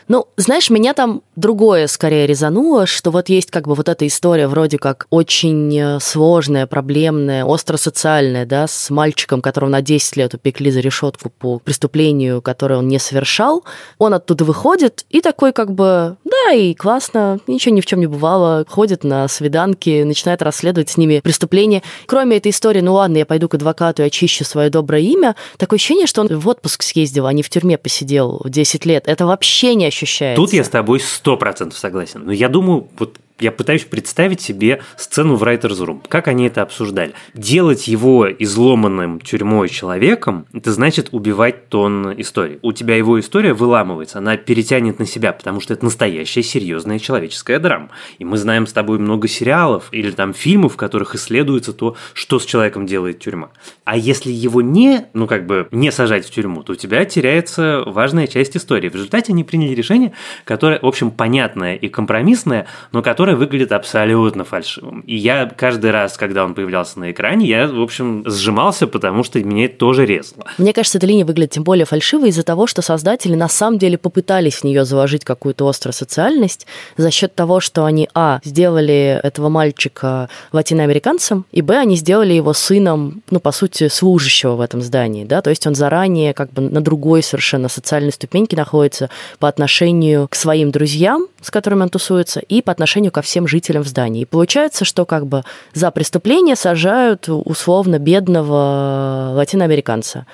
Ну, 0.10 0.26
знаешь, 0.38 0.72
меня 0.72 0.96
там 0.96 1.22
другое 1.36 1.86
скорее 1.86 2.26
резануло, 2.26 2.88
что 2.88 3.12
вот 3.12 3.30
есть 3.30 3.52
как 3.52 3.68
бы 3.68 3.76
вот 3.76 3.88
эта 3.88 4.08
история 4.08 4.48
вроде 4.48 4.80
как 4.80 5.06
очень 5.12 5.80
э, 5.80 6.00
сложная, 6.02 6.66
проблемная, 6.66 7.46
остро-социальная, 7.46 8.48
да, 8.48 8.66
с 8.66 8.90
мальчиком, 8.90 9.44
которого 9.44 9.70
на 9.70 9.84
10 9.84 10.18
лет 10.18 10.34
упекли 10.34 10.72
за 10.72 10.80
решетку 10.80 11.30
по 11.30 11.60
преступлению, 11.60 12.42
которое 12.42 12.78
он 12.78 12.88
не 12.88 12.98
совершал. 12.98 13.64
Он 14.00 14.16
оттуда 14.16 14.46
выходит 14.46 15.06
и 15.12 15.22
такой 15.22 15.54
как 15.54 15.72
бы, 15.76 16.18
да, 16.24 16.54
и 16.54 16.74
классно, 16.74 17.40
ничего 17.46 17.76
ни 17.76 17.82
в 17.82 17.86
чем 17.86 18.00
не 18.00 18.08
бывало, 18.08 18.66
ходит 18.68 19.04
на 19.04 19.28
свиданки, 19.28 20.02
начинает 20.02 20.42
расследовать 20.42 20.90
с 20.90 20.98
ними 20.98 21.20
преступления. 21.20 21.84
Кроме 22.08 22.38
этой 22.38 22.50
истории, 22.50 22.82
ну 22.82 22.96
ладно, 22.96 23.18
я 23.18 23.28
пойду 23.28 23.48
к 23.48 23.54
адвокату 23.54 24.02
и 24.02 24.08
очищу 24.08 24.44
свое 24.44 24.72
доброе 24.72 25.04
имя, 25.04 25.36
такое 25.58 25.78
ощущение, 25.78 26.08
что 26.08 26.22
он 26.22 26.30
в 26.30 26.48
отпуск 26.48 26.82
съездил, 26.82 27.28
а 27.28 27.34
не 27.34 27.44
в 27.44 27.50
тюрьме 27.52 27.78
посидел 27.78 28.42
10 28.44 28.86
лет. 28.88 29.08
Это 29.08 29.28
вообще 29.28 29.76
не 29.76 29.86
ощущается. 30.04 30.42
Тут 30.42 30.54
я 30.54 30.64
с 30.64 30.70
тобой 30.70 31.00
сто 31.00 31.38
процентов 31.38 31.78
согласен. 31.78 32.24
Но 32.26 32.32
я 32.32 32.50
думаю, 32.50 32.88
вот 32.98 33.20
я 33.40 33.52
пытаюсь 33.52 33.84
представить 33.84 34.42
себе 34.42 34.82
сцену 34.98 35.36
в 35.36 35.44
Writer's 35.44 35.86
Room. 35.86 36.02
Как 36.08 36.28
они 36.28 36.48
это 36.48 36.62
обсуждали? 36.62 37.14
Делать 37.34 37.88
его 37.88 38.28
изломанным 38.32 39.20
тюрьмой 39.20 39.70
человеком, 39.70 40.46
это 40.54 40.72
значит 40.72 41.10
убивать 41.12 41.70
тон 41.70 42.14
истории. 42.20 42.60
У 42.62 42.72
тебя 42.72 42.96
его 42.96 43.20
история 43.20 43.54
выламывается, 43.54 44.20
она 44.20 44.38
перетянет 44.38 45.00
на 45.00 45.06
себя, 45.06 45.34
потому 45.34 45.62
что 45.62 45.74
это 45.74 45.86
настоящая 45.86 46.44
серьезная 46.44 47.00
человеческая 47.00 47.60
драма. 47.60 47.90
И 48.18 48.26
мы 48.26 48.38
знаем 48.38 48.68
с 48.68 48.74
тобой 48.74 49.00
много 49.00 49.28
сериалов 49.28 49.90
или 49.92 50.12
там 50.12 50.34
фильмов, 50.34 50.74
в 50.74 50.78
которых 50.78 51.16
исследуется 51.16 51.74
то, 51.74 51.96
что 52.14 52.40
с 52.40 52.46
человеком 52.46 52.86
делает 52.86 53.20
тюрьма. 53.20 53.50
А 53.84 53.98
если 53.98 54.32
его 54.32 54.62
не, 54.62 55.08
ну 55.14 55.28
как 55.28 55.46
бы, 55.46 55.68
не 55.72 55.92
сажать 55.92 56.26
в 56.26 56.32
тюрьму, 56.32 56.64
то 56.64 56.74
у 56.74 56.76
тебя 56.76 57.06
теряется 57.06 57.84
важная 57.86 58.28
часть 58.28 58.56
истории. 58.56 58.90
В 58.90 58.96
результате 58.96 59.34
они 59.34 59.44
приняли 59.44 59.74
решение, 59.74 60.14
которое, 60.46 60.80
в 60.80 60.86
общем, 60.86 61.12
понятное 61.12 61.76
и 61.76 61.88
компромиссное, 61.90 62.68
но 62.92 63.02
которое 63.02 63.29
который 63.30 63.38
выглядит 63.38 63.72
абсолютно 63.72 64.44
фальшивым. 64.44 65.02
И 65.02 65.16
я 65.16 65.46
каждый 65.56 65.92
раз, 65.92 66.18
когда 66.18 66.44
он 66.44 66.56
появлялся 66.56 67.00
на 67.00 67.12
экране, 67.12 67.48
я, 67.48 67.68
в 67.68 67.82
общем, 67.82 68.24
сжимался, 68.26 68.88
потому 68.88 69.24
что 69.24 69.40
меня 69.44 69.66
это 69.66 69.78
тоже 69.78 70.06
резало. 70.06 70.46
Мне 70.58 70.74
кажется, 70.74 70.98
эта 70.98 71.06
линия 71.06 71.26
выглядит 71.26 71.52
тем 71.52 71.64
более 71.64 71.86
фальшивой 71.86 72.30
из-за 72.30 72.44
того, 72.44 72.66
что 72.66 72.82
создатели 72.82 73.36
на 73.36 73.48
самом 73.48 73.78
деле 73.78 73.98
попытались 73.98 74.56
в 74.56 74.64
нее 74.64 74.84
заложить 74.84 75.26
какую-то 75.26 75.68
острую 75.68 75.94
социальность 75.94 76.66
за 76.98 77.12
счет 77.12 77.36
того, 77.36 77.60
что 77.60 77.86
они, 77.86 78.10
а, 78.16 78.40
сделали 78.44 79.20
этого 79.22 79.50
мальчика 79.50 80.30
латиноамериканцем, 80.52 81.46
и, 81.52 81.62
б, 81.62 81.78
они 81.78 81.98
сделали 81.98 82.34
его 82.34 82.54
сыном, 82.54 83.22
ну, 83.30 83.40
по 83.40 83.52
сути, 83.52 83.90
служащего 83.90 84.56
в 84.56 84.62
этом 84.62 84.82
здании, 84.82 85.24
да, 85.24 85.42
то 85.42 85.52
есть 85.52 85.68
он 85.68 85.76
заранее 85.76 86.34
как 86.34 86.52
бы 86.52 86.62
на 86.62 86.82
другой 86.82 87.22
совершенно 87.22 87.70
социальной 87.70 88.12
ступеньке 88.12 88.56
находится 88.56 89.10
по 89.38 89.48
отношению 89.48 90.28
к 90.28 90.36
своим 90.36 90.72
друзьям, 90.72 91.28
с 91.42 91.52
которыми 91.52 91.84
он 91.84 91.90
тусуется, 91.90 92.40
и 92.40 92.62
по 92.62 92.72
отношению 92.72 93.12
ко 93.20 93.22
всем 93.22 93.50
жителям 93.50 93.84
в 93.84 93.88
здании. 93.88 94.22
И 94.22 94.26
получается, 94.26 94.86
что 94.86 95.06
как 95.06 95.28
бы 95.28 95.44
за 95.74 95.92
преступление 95.92 96.56
сажают 96.56 97.26
условно 97.28 98.00
бедного 98.00 99.34
латиноамериканца. 99.36 100.26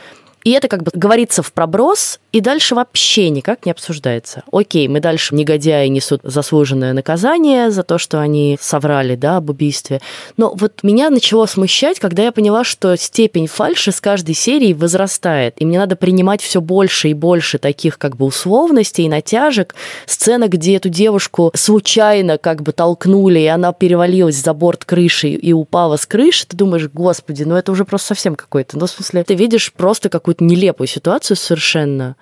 И 0.46 0.52
это 0.52 0.68
как 0.68 0.84
бы 0.84 0.92
говорится 0.94 1.42
в 1.42 1.52
проброс, 1.52 2.20
и 2.32 2.40
дальше 2.40 2.76
вообще 2.76 3.30
никак 3.30 3.66
не 3.66 3.72
обсуждается. 3.72 4.44
Окей, 4.52 4.88
мы 4.88 5.00
дальше 5.00 5.34
негодяи 5.34 5.88
несут 5.88 6.22
заслуженное 6.24 6.94
наказание 6.94 7.72
за 7.72 7.82
то, 7.82 7.98
что 7.98 8.20
они 8.20 8.58
соврали, 8.62 9.16
да, 9.16 9.38
об 9.38 9.50
убийстве. 9.50 10.02
Но 10.38 10.54
вот 10.54 10.84
меня 10.84 11.10
начало 11.10 11.48
смущать, 11.48 12.00
когда 12.00 12.24
я 12.24 12.32
поняла, 12.32 12.64
что 12.64 12.96
степень 12.96 13.48
фальши 13.48 13.92
с 13.92 14.00
каждой 14.00 14.36
серии 14.36 14.74
возрастает, 14.74 15.56
и 15.58 15.66
мне 15.66 15.80
надо 15.80 15.96
принимать 15.96 16.44
все 16.44 16.62
больше 16.62 17.10
и 17.10 17.16
больше 17.16 17.58
таких 17.58 17.98
как 17.98 18.16
бы 18.16 18.26
условностей 18.26 19.06
и 19.06 19.10
натяжек. 19.10 19.74
Сцена, 20.06 20.48
где 20.48 20.76
эту 20.76 20.90
девушку 20.90 21.52
случайно 21.56 22.38
как 22.38 22.62
бы 22.62 22.72
толкнули, 22.72 23.40
и 23.40 23.48
она 23.48 23.74
перевалилась 23.74 24.36
за 24.36 24.54
борт 24.54 24.86
крыши 24.86 25.30
и 25.30 25.54
упала 25.54 25.98
с 25.98 26.06
крыши, 26.06 26.46
ты 26.46 26.56
думаешь, 26.56 26.88
господи, 26.88 27.42
ну 27.42 27.56
это 27.56 27.72
уже 27.72 27.84
просто 27.84 28.10
совсем 28.10 28.36
какой-то. 28.36 28.78
Ну, 28.78 28.86
в 28.86 28.90
смысле, 28.92 29.24
ты 29.24 29.34
видишь 29.34 29.74
просто 29.74 30.10
какую-то 30.10 30.35
какую-то 30.36 30.44
нелепую 30.44 30.88
ситуацию 30.88 31.38
совершенно. 31.38 32.16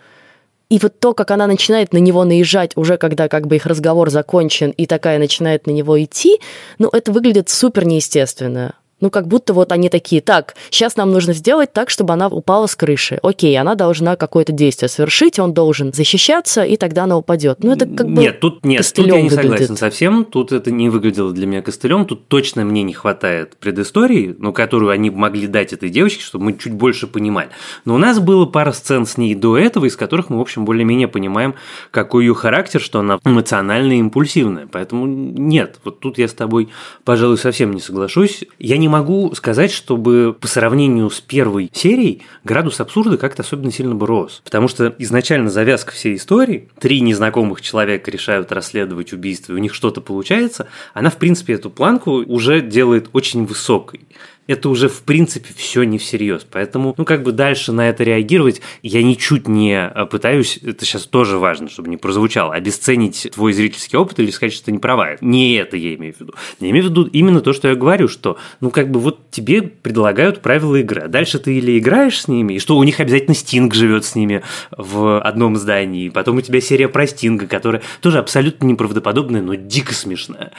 И 0.69 0.79
вот 0.79 0.99
то, 0.99 1.13
как 1.13 1.31
она 1.31 1.47
начинает 1.47 1.93
на 1.93 1.99
него 1.99 2.23
наезжать, 2.23 2.71
уже 2.75 2.97
когда 2.97 3.27
как 3.27 3.47
бы 3.47 3.55
их 3.55 3.65
разговор 3.65 4.09
закончен, 4.09 4.71
и 4.71 4.85
такая 4.85 5.19
начинает 5.19 5.67
на 5.67 5.71
него 5.71 6.01
идти, 6.03 6.39
ну, 6.79 6.89
это 6.91 7.11
выглядит 7.11 7.49
супер 7.49 7.85
неестественно. 7.85 8.73
Ну, 9.03 9.09
как 9.09 9.27
будто 9.27 9.53
вот 9.53 9.73
они 9.73 9.89
такие, 9.89 10.21
так, 10.21 10.55
сейчас 10.69 10.95
нам 10.95 11.11
нужно 11.11 11.33
сделать 11.33 11.73
так, 11.73 11.89
чтобы 11.89 12.13
она 12.13 12.29
упала 12.29 12.67
с 12.67 12.75
крыши. 12.77 13.19
Окей, 13.21 13.59
она 13.59 13.75
должна 13.75 14.15
какое-то 14.15 14.53
действие 14.53 14.87
совершить, 14.87 15.39
он 15.39 15.53
должен 15.53 15.91
защищаться, 15.91 16.63
и 16.63 16.77
тогда 16.77 17.03
она 17.03 17.17
упадет. 17.17 17.65
Ну, 17.65 17.73
это 17.73 17.85
как 17.85 18.07
бы 18.07 18.21
Нет, 18.21 18.39
тут 18.39 18.63
нет, 18.63 18.89
тут 18.95 19.05
я 19.07 19.21
не 19.21 19.27
выглядит. 19.27 19.41
согласен 19.41 19.75
совсем. 19.75 20.23
Тут 20.23 20.53
это 20.53 20.71
не 20.71 20.87
выглядело 20.87 21.33
для 21.33 21.45
меня 21.45 21.61
костылем. 21.61 22.05
Тут 22.05 22.29
точно 22.29 22.63
мне 22.63 22.81
не 22.81 22.93
хватает 22.93 23.57
предыстории, 23.57 24.33
ну, 24.39 24.53
которую 24.53 24.91
они 24.93 25.09
могли 25.09 25.47
дать 25.47 25.73
этой 25.73 25.89
девочке, 25.89 26.23
чтобы 26.23 26.45
мы 26.45 26.57
чуть 26.57 26.71
больше 26.71 27.05
понимали. 27.05 27.49
Но 27.83 27.95
у 27.95 27.97
нас 27.97 28.21
было 28.21 28.45
пара 28.45 28.71
сцен 28.71 29.05
с 29.05 29.17
ней 29.17 29.35
до 29.35 29.57
этого, 29.57 29.83
из 29.83 29.97
которых 29.97 30.29
мы, 30.29 30.37
в 30.37 30.41
общем, 30.41 30.63
более-менее 30.63 31.09
понимаем, 31.09 31.55
какой 31.91 32.23
ее 32.23 32.35
характер, 32.35 32.79
что 32.79 32.99
она 32.99 33.19
эмоциональная 33.25 33.97
и 33.97 33.99
импульсивная. 33.99 34.65
Поэтому 34.71 35.07
нет, 35.07 35.81
вот 35.83 35.99
тут 35.99 36.17
я 36.19 36.29
с 36.29 36.33
тобой, 36.33 36.69
пожалуй, 37.03 37.37
совсем 37.37 37.73
не 37.73 37.81
соглашусь. 37.81 38.45
Я 38.59 38.77
не 38.77 38.92
могу 38.93 39.33
сказать, 39.33 39.71
чтобы 39.71 40.35
по 40.39 40.47
сравнению 40.47 41.09
с 41.09 41.19
первой 41.19 41.71
серией 41.73 42.21
градус 42.43 42.79
абсурда 42.79 43.17
как-то 43.17 43.41
особенно 43.41 43.71
сильно 43.71 43.95
бы 43.95 44.05
рос. 44.05 44.41
Потому 44.43 44.67
что 44.67 44.93
изначально 44.99 45.49
завязка 45.49 45.93
всей 45.93 46.15
истории, 46.15 46.69
три 46.79 47.01
незнакомых 47.01 47.61
человека 47.61 48.11
решают 48.11 48.51
расследовать 48.51 49.11
убийство, 49.11 49.53
и 49.53 49.55
у 49.55 49.59
них 49.59 49.73
что-то 49.73 49.99
получается, 49.99 50.67
она, 50.93 51.09
в 51.09 51.17
принципе, 51.17 51.53
эту 51.53 51.71
планку 51.71 52.11
уже 52.11 52.61
делает 52.61 53.09
очень 53.13 53.45
высокой. 53.45 54.01
Это 54.47 54.69
уже 54.69 54.89
в 54.89 55.03
принципе 55.03 55.49
все 55.55 55.83
не 55.83 55.97
всерьез. 55.97 56.45
Поэтому, 56.49 56.93
ну, 56.97 57.05
как 57.05 57.23
бы 57.23 57.31
дальше 57.31 57.71
на 57.71 57.89
это 57.89 58.03
реагировать, 58.03 58.61
я 58.81 59.01
ничуть 59.01 59.47
не 59.47 59.73
э, 59.73 60.05
пытаюсь, 60.05 60.59
это 60.61 60.85
сейчас 60.85 61.05
тоже 61.05 61.37
важно, 61.37 61.69
чтобы 61.69 61.89
не 61.89 61.97
прозвучало, 61.97 62.53
обесценить 62.53 63.29
твой 63.33 63.53
зрительский 63.53 63.97
опыт 63.97 64.19
или 64.19 64.31
сказать, 64.31 64.53
что 64.53 64.65
ты 64.65 64.71
не 64.71 64.79
права. 64.79 65.15
Не 65.21 65.55
это 65.55 65.77
я 65.77 65.95
имею 65.95 66.13
в 66.13 66.19
виду. 66.19 66.33
Я 66.59 66.69
имею 66.71 66.85
в 66.85 66.89
виду 66.89 67.03
именно 67.05 67.41
то, 67.41 67.53
что 67.53 67.69
я 67.69 67.75
говорю, 67.75 68.07
что, 68.07 68.37
ну, 68.59 68.69
как 68.69 68.91
бы 68.91 68.99
вот 68.99 69.31
тебе 69.31 69.61
предлагают 69.61 70.41
правила 70.41 70.75
игры, 70.75 71.01
а 71.01 71.07
дальше 71.07 71.39
ты 71.39 71.55
или 71.55 71.79
играешь 71.79 72.21
с 72.21 72.27
ними, 72.27 72.53
и 72.53 72.59
что 72.59 72.77
у 72.77 72.83
них 72.83 72.99
обязательно 72.99 73.35
Стинг 73.35 73.73
живет 73.73 74.05
с 74.05 74.15
ними 74.15 74.43
в 74.71 75.21
одном 75.21 75.55
здании, 75.55 76.09
потом 76.09 76.37
у 76.37 76.41
тебя 76.41 76.59
серия 76.59 76.89
про 76.89 77.07
Стинга, 77.07 77.47
которая 77.47 77.81
тоже 78.01 78.19
абсолютно 78.19 78.65
неправдоподобная, 78.65 79.41
но 79.41 79.55
дико 79.55 79.93
смешная. 79.93 80.51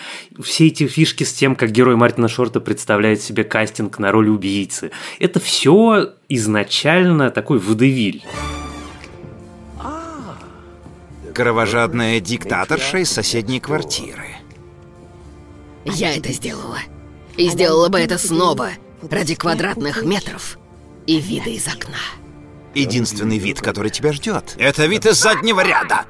Все 0.43 0.69
эти 0.69 0.87
фишки 0.87 1.25
с 1.25 1.33
тем, 1.33 1.55
как 1.55 1.71
герой 1.71 1.97
Мартина 1.97 2.29
Шорта 2.29 2.61
представляет 2.61 3.21
себе 3.21 3.45
кастинг 3.45 3.74
кастинг 3.75 3.99
на 3.99 4.13
роль 4.13 4.29
убийцы. 4.29 4.93
Это 5.19 5.41
все 5.41 6.15
изначально 6.29 7.31
такой 7.31 7.59
водевиль. 7.59 8.25
Кровожадная 11.35 12.21
диктаторша 12.21 12.99
из 12.99 13.11
соседней 13.11 13.59
квартиры. 13.59 14.37
Я 15.85 16.17
это 16.17 16.33
сделала. 16.33 16.79
И 17.37 17.49
сделала 17.49 17.89
бы 17.89 17.99
это 17.99 18.17
снова, 18.17 18.71
ради 19.11 19.35
квадратных 19.35 20.05
метров 20.05 20.57
и 21.09 21.21
вида 21.21 21.51
из 21.51 21.67
окна. 21.67 21.99
Единственный 22.75 23.39
вид, 23.39 23.61
который 23.61 23.91
тебя 23.91 24.13
ждет, 24.13 24.55
это 24.57 24.87
вид 24.87 25.07
из 25.07 25.21
заднего 25.21 25.65
ряда. 25.65 26.07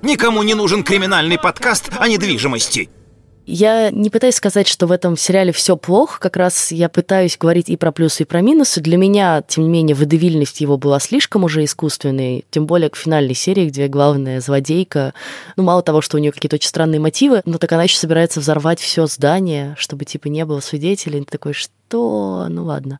Никому 0.00 0.42
не 0.42 0.54
нужен 0.54 0.82
криминальный 0.82 1.38
подкаст 1.38 1.90
о 1.98 2.08
недвижимости. 2.08 2.88
Я 3.44 3.90
не 3.90 4.08
пытаюсь 4.08 4.36
сказать, 4.36 4.68
что 4.68 4.86
в 4.86 4.92
этом 4.92 5.16
сериале 5.16 5.52
все 5.52 5.76
плохо, 5.76 6.20
как 6.20 6.36
раз 6.36 6.70
я 6.70 6.88
пытаюсь 6.88 7.36
говорить 7.36 7.68
и 7.68 7.76
про 7.76 7.90
плюсы, 7.90 8.22
и 8.22 8.26
про 8.26 8.40
минусы. 8.40 8.80
Для 8.80 8.96
меня, 8.96 9.42
тем 9.46 9.64
не 9.64 9.70
менее, 9.70 9.96
выдавильность 9.96 10.60
его 10.60 10.78
была 10.78 11.00
слишком 11.00 11.42
уже 11.42 11.64
искусственной, 11.64 12.44
тем 12.50 12.66
более 12.66 12.88
к 12.88 12.96
финальной 12.96 13.34
серии, 13.34 13.68
где 13.68 13.88
главная 13.88 14.40
злодейка, 14.40 15.12
ну, 15.56 15.64
мало 15.64 15.82
того, 15.82 16.00
что 16.00 16.16
у 16.16 16.20
нее 16.20 16.30
какие-то 16.30 16.54
очень 16.54 16.68
странные 16.68 17.00
мотивы, 17.00 17.42
но 17.44 17.58
так 17.58 17.72
она 17.72 17.82
еще 17.82 17.98
собирается 17.98 18.38
взорвать 18.38 18.78
все 18.78 19.06
здание, 19.06 19.74
чтобы, 19.76 20.04
типа, 20.04 20.28
не 20.28 20.44
было 20.44 20.60
свидетелей. 20.60 21.20
Ты 21.20 21.26
такой, 21.32 21.52
что? 21.52 21.72
Ну, 21.98 22.64
ладно. 22.64 22.98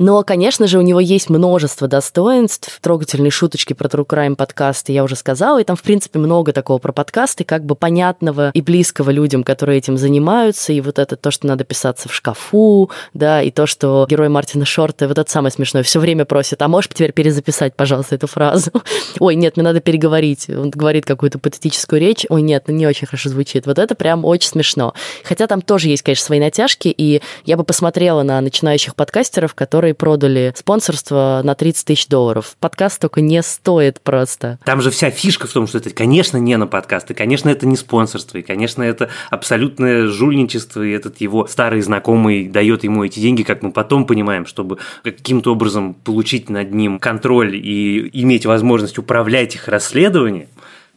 Но, 0.00 0.22
конечно 0.22 0.66
же, 0.66 0.78
у 0.78 0.80
него 0.80 0.98
есть 0.98 1.28
множество 1.28 1.86
достоинств. 1.86 2.78
Трогательные 2.80 3.30
шуточки 3.30 3.74
про 3.74 3.86
True 3.86 4.06
Crime 4.06 4.34
подкасты 4.34 4.92
я 4.92 5.04
уже 5.04 5.14
сказала, 5.14 5.60
и 5.60 5.64
там, 5.64 5.76
в 5.76 5.82
принципе, 5.82 6.18
много 6.18 6.54
такого 6.54 6.78
про 6.78 6.90
подкасты, 6.90 7.44
как 7.44 7.66
бы 7.66 7.74
понятного 7.74 8.50
и 8.54 8.62
близкого 8.62 9.10
людям, 9.10 9.44
которые 9.44 9.76
этим 9.76 9.98
занимаются, 9.98 10.72
и 10.72 10.80
вот 10.80 10.98
это 10.98 11.16
то, 11.16 11.30
что 11.30 11.46
надо 11.46 11.64
писаться 11.64 12.08
в 12.08 12.14
шкафу, 12.14 12.90
да, 13.12 13.42
и 13.42 13.50
то, 13.50 13.66
что 13.66 14.06
герой 14.08 14.30
Мартина 14.30 14.64
Шорта, 14.64 15.06
вот 15.06 15.18
это 15.18 15.30
самое 15.30 15.52
смешное, 15.52 15.82
все 15.82 16.00
время 16.00 16.24
просит, 16.24 16.62
а 16.62 16.68
можешь 16.68 16.88
теперь 16.88 17.12
перезаписать, 17.12 17.76
пожалуйста, 17.76 18.14
эту 18.14 18.26
фразу? 18.26 18.70
Ой, 19.20 19.34
нет, 19.34 19.58
мне 19.58 19.64
надо 19.64 19.80
переговорить. 19.80 20.48
Он 20.48 20.70
говорит 20.70 21.04
какую-то 21.04 21.38
патетическую 21.38 22.00
речь, 22.00 22.24
ой, 22.30 22.40
нет, 22.40 22.64
ну 22.68 22.74
не 22.74 22.86
очень 22.86 23.06
хорошо 23.06 23.28
звучит. 23.28 23.66
Вот 23.66 23.78
это 23.78 23.94
прям 23.94 24.24
очень 24.24 24.48
смешно. 24.48 24.94
Хотя 25.24 25.46
там 25.46 25.60
тоже 25.60 25.88
есть, 25.88 26.02
конечно, 26.02 26.24
свои 26.24 26.40
натяжки, 26.40 26.88
и 26.88 27.20
я 27.44 27.58
бы 27.58 27.64
посмотрела 27.64 28.22
на 28.22 28.29
начинающих 28.40 28.94
подкастеров, 28.94 29.54
которые 29.54 29.70
которые 29.70 29.94
продали 29.94 30.52
спонсорство 30.56 31.40
на 31.42 31.54
30 31.54 31.86
тысяч 31.86 32.06
долларов. 32.06 32.56
Подкаст 32.60 33.00
только 33.00 33.22
не 33.22 33.42
стоит 33.42 34.00
просто. 34.02 34.58
Там 34.64 34.82
же 34.82 34.90
вся 34.90 35.10
фишка 35.10 35.46
в 35.46 35.52
том, 35.52 35.66
что 35.66 35.78
это, 35.78 35.88
конечно, 35.88 36.36
не 36.36 36.56
на 36.58 36.66
подкасты, 36.66 37.14
конечно, 37.14 37.48
это 37.48 37.66
не 37.66 37.76
спонсорство, 37.76 38.38
и, 38.38 38.42
конечно, 38.42 38.82
это 38.82 39.08
абсолютное 39.30 40.06
жульничество, 40.06 40.82
и 40.82 40.90
этот 40.90 41.20
его 41.20 41.46
старый 41.46 41.80
знакомый 41.80 42.48
дает 42.48 42.84
ему 42.84 43.04
эти 43.04 43.20
деньги, 43.20 43.42
как 43.42 43.62
мы 43.62 43.72
потом 43.72 44.04
понимаем, 44.04 44.44
чтобы 44.44 44.78
каким-то 45.02 45.52
образом 45.52 45.94
получить 45.94 46.50
над 46.50 46.74
ним 46.74 46.98
контроль 46.98 47.56
и 47.56 48.10
иметь 48.22 48.44
возможность 48.44 48.98
управлять 48.98 49.54
их 49.54 49.66
расследованием. 49.68 50.48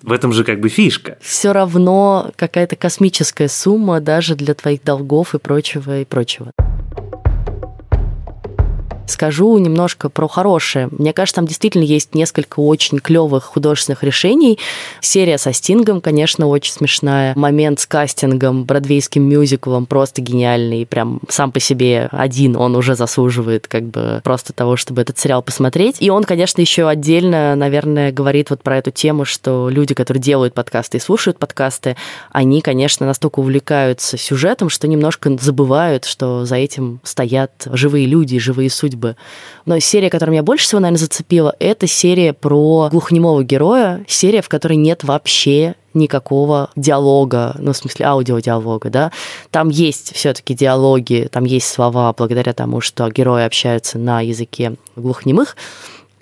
В 0.02 0.12
этом 0.12 0.34
же 0.34 0.43
как 0.43 0.60
бы 0.60 0.67
фишка. 0.67 1.17
Все 1.22 1.54
равно 1.54 2.32
какая-то 2.36 2.76
космическая 2.76 3.48
сумма 3.48 4.02
даже 4.02 4.36
для 4.36 4.54
твоих 4.54 4.84
долгов 4.84 5.34
и 5.34 5.39
прочего, 5.39 6.02
и 6.02 6.06
прочего. 6.06 6.52
Скажу 9.06 9.58
немножко 9.58 10.10
про 10.10 10.28
хорошее. 10.28 10.88
Мне 10.92 11.12
кажется, 11.12 11.36
там 11.36 11.46
действительно 11.46 11.84
есть 11.84 12.16
несколько 12.16 12.62
очень 12.62 13.00
клевых 13.00 13.44
художественных 13.44 14.04
решений. 14.04 14.60
Серия 15.02 15.38
со 15.38 15.52
Стингом, 15.52 16.00
конечно, 16.00 16.48
очень 16.48 16.72
смешная. 16.72 17.34
Момент 17.36 17.82
с 17.82 17.86
кастингом, 17.86 18.63
бродвейским 18.63 19.22
мюзиклом 19.22 19.86
просто 19.86 20.22
гениальный. 20.22 20.86
Прям 20.86 21.20
сам 21.28 21.52
по 21.52 21.60
себе 21.60 22.08
один 22.12 22.56
он 22.56 22.76
уже 22.76 22.96
заслуживает 22.96 23.68
как 23.68 23.84
бы 23.84 24.22
просто 24.24 24.54
того, 24.54 24.78
чтобы 24.78 25.02
этот 25.02 25.20
сериал 25.20 25.42
посмотреть. 25.44 25.98
И 26.00 26.10
он, 26.10 26.24
конечно, 26.24 26.62
еще 26.62 26.88
отдельно, 26.88 27.56
наверное, 27.56 28.12
говорит 28.12 28.52
вот 28.52 28.63
про 28.63 28.78
эту 28.78 28.92
тему, 28.92 29.26
что 29.26 29.68
люди, 29.70 29.94
которые 29.94 30.24
делают 30.24 30.54
подкасты 30.54 30.98
и 30.98 31.02
слушают 31.02 31.39
подкасты, 31.39 31.98
они, 32.32 32.62
конечно, 32.62 33.06
настолько 33.06 33.42
увлекаются 33.42 34.18
сюжетом, 34.18 34.70
что 34.70 34.88
немножко 34.88 35.38
забывают, 35.39 36.06
что 36.06 36.46
за 36.46 36.56
этим 36.56 37.02
стоят 37.04 37.52
живые 37.66 38.06
люди, 38.06 38.39
живые 38.39 38.70
судьбы 38.70 38.92
судьбы. 38.93 39.15
Но 39.65 39.79
серия, 39.79 40.10
которая 40.10 40.34
меня 40.34 40.43
больше 40.43 40.65
всего, 40.65 40.82
наверное, 40.82 40.99
зацепила, 40.99 41.56
это 41.60 41.88
серия 41.88 42.34
про 42.34 42.89
глухонемого 42.91 43.43
героя, 43.43 44.06
серия, 44.08 44.41
в 44.41 44.49
которой 44.49 44.75
нет 44.75 45.03
вообще 45.03 45.75
никакого 45.93 46.69
диалога, 46.75 47.56
ну, 47.60 47.71
в 47.71 47.77
смысле 47.77 48.06
аудиодиалога, 48.08 48.89
да. 48.89 49.12
Там 49.51 49.69
есть 49.69 50.13
все-таки 50.15 50.53
диалоги, 50.56 51.27
там 51.32 51.45
есть 51.45 51.67
слова 51.67 52.13
благодаря 52.17 52.53
тому, 52.53 52.82
что 52.82 53.10
герои 53.10 53.43
общаются 53.43 53.99
на 53.99 54.21
языке 54.21 54.75
глухонемых, 54.95 55.56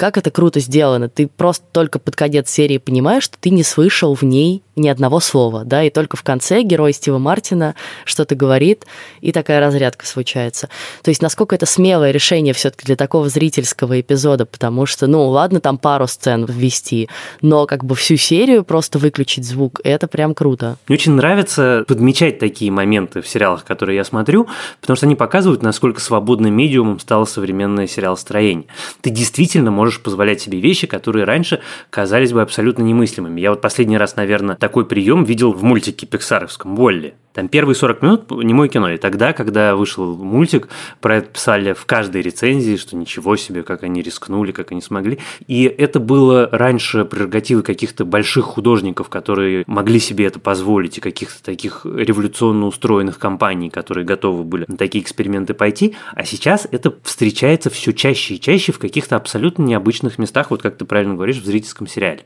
как 0.01 0.17
это 0.17 0.31
круто 0.31 0.59
сделано. 0.59 1.09
Ты 1.09 1.27
просто 1.27 1.63
только 1.71 1.99
под 1.99 2.15
конец 2.15 2.49
серии 2.49 2.79
понимаешь, 2.79 3.21
что 3.21 3.37
ты 3.39 3.51
не 3.51 3.61
слышал 3.61 4.15
в 4.15 4.23
ней 4.23 4.63
ни 4.75 4.87
одного 4.87 5.19
слова, 5.19 5.63
да, 5.63 5.83
и 5.83 5.89
только 5.89 6.17
в 6.17 6.23
конце 6.23 6.63
герой 6.63 6.93
Стива 6.93 7.17
Мартина 7.17 7.75
что-то 8.05 8.35
говорит, 8.35 8.85
и 9.19 9.31
такая 9.31 9.59
разрядка 9.59 10.07
случается. 10.07 10.69
То 11.03 11.09
есть 11.09 11.21
насколько 11.21 11.55
это 11.55 11.65
смелое 11.65 12.11
решение 12.11 12.53
все-таки 12.53 12.85
для 12.85 12.95
такого 12.95 13.29
зрительского 13.29 13.99
эпизода, 13.99 14.45
потому 14.45 14.85
что, 14.85 15.07
ну, 15.07 15.27
ладно, 15.27 15.59
там 15.59 15.77
пару 15.77 16.07
сцен 16.07 16.45
ввести, 16.45 17.09
но 17.41 17.67
как 17.67 17.83
бы 17.83 17.95
всю 17.95 18.17
серию 18.17 18.63
просто 18.63 18.97
выключить 18.97 19.45
звук, 19.45 19.81
это 19.83 20.07
прям 20.07 20.33
круто. 20.33 20.77
Мне 20.87 20.95
очень 20.95 21.13
нравится 21.13 21.83
подмечать 21.87 22.39
такие 22.39 22.71
моменты 22.71 23.21
в 23.21 23.27
сериалах, 23.27 23.65
которые 23.65 23.97
я 23.97 24.03
смотрю, 24.03 24.47
потому 24.79 24.97
что 24.97 25.05
они 25.05 25.15
показывают, 25.15 25.61
насколько 25.61 26.01
свободным 26.01 26.53
медиумом 26.53 26.99
стало 26.99 27.25
современное 27.25 27.87
сериалостроение. 27.87 28.65
Ты 29.01 29.09
действительно 29.09 29.69
можешь 29.69 29.90
позволять 29.99 30.41
себе 30.41 30.59
вещи, 30.59 30.87
которые 30.87 31.25
раньше 31.25 31.61
казались 31.89 32.33
бы 32.33 32.41
абсолютно 32.41 32.83
немыслимыми. 32.83 33.41
Я 33.41 33.51
вот 33.51 33.61
последний 33.61 33.97
раз, 33.97 34.15
наверное, 34.15 34.55
такой 34.55 34.85
прием 34.85 35.23
видел 35.23 35.51
в 35.51 35.63
мультике 35.63 36.05
пиксаровском 36.05 36.75
«Волли». 36.75 37.13
Там 37.33 37.47
первые 37.47 37.75
40 37.75 38.01
минут 38.01 38.31
не 38.31 38.53
мой 38.53 38.69
кино. 38.69 38.89
И 38.91 38.97
тогда, 38.97 39.33
когда 39.33 39.75
вышел 39.75 40.15
мультик, 40.17 40.67
про 40.99 41.17
это 41.17 41.29
писали 41.29 41.73
в 41.73 41.85
каждой 41.85 42.21
рецензии, 42.21 42.75
что 42.75 42.95
ничего 42.95 43.35
себе, 43.35 43.63
как 43.63 43.83
они 43.83 44.01
рискнули, 44.01 44.51
как 44.51 44.71
они 44.71 44.81
смогли. 44.81 45.19
И 45.47 45.63
это 45.63 45.99
было 45.99 46.49
раньше 46.51 47.05
прерогативой 47.05 47.63
каких-то 47.63 48.05
больших 48.05 48.45
художников, 48.45 49.09
которые 49.09 49.63
могли 49.67 49.99
себе 49.99 50.25
это 50.25 50.39
позволить, 50.39 50.97
и 50.97 51.01
каких-то 51.01 51.41
таких 51.43 51.85
революционно 51.85 52.67
устроенных 52.67 53.17
компаний, 53.17 53.69
которые 53.69 54.05
готовы 54.05 54.43
были 54.43 54.65
на 54.67 54.77
такие 54.77 55.03
эксперименты 55.03 55.53
пойти. 55.53 55.95
А 56.13 56.25
сейчас 56.25 56.67
это 56.71 56.93
встречается 57.03 57.69
все 57.69 57.93
чаще 57.93 58.35
и 58.35 58.39
чаще 58.39 58.71
в 58.71 58.79
каких-то 58.79 59.15
абсолютно 59.15 59.63
необычных 59.63 60.17
местах, 60.17 60.51
вот 60.51 60.61
как 60.61 60.77
ты 60.77 60.85
правильно 60.85 61.15
говоришь, 61.15 61.37
в 61.37 61.45
зрительском 61.45 61.87
сериале. 61.87 62.25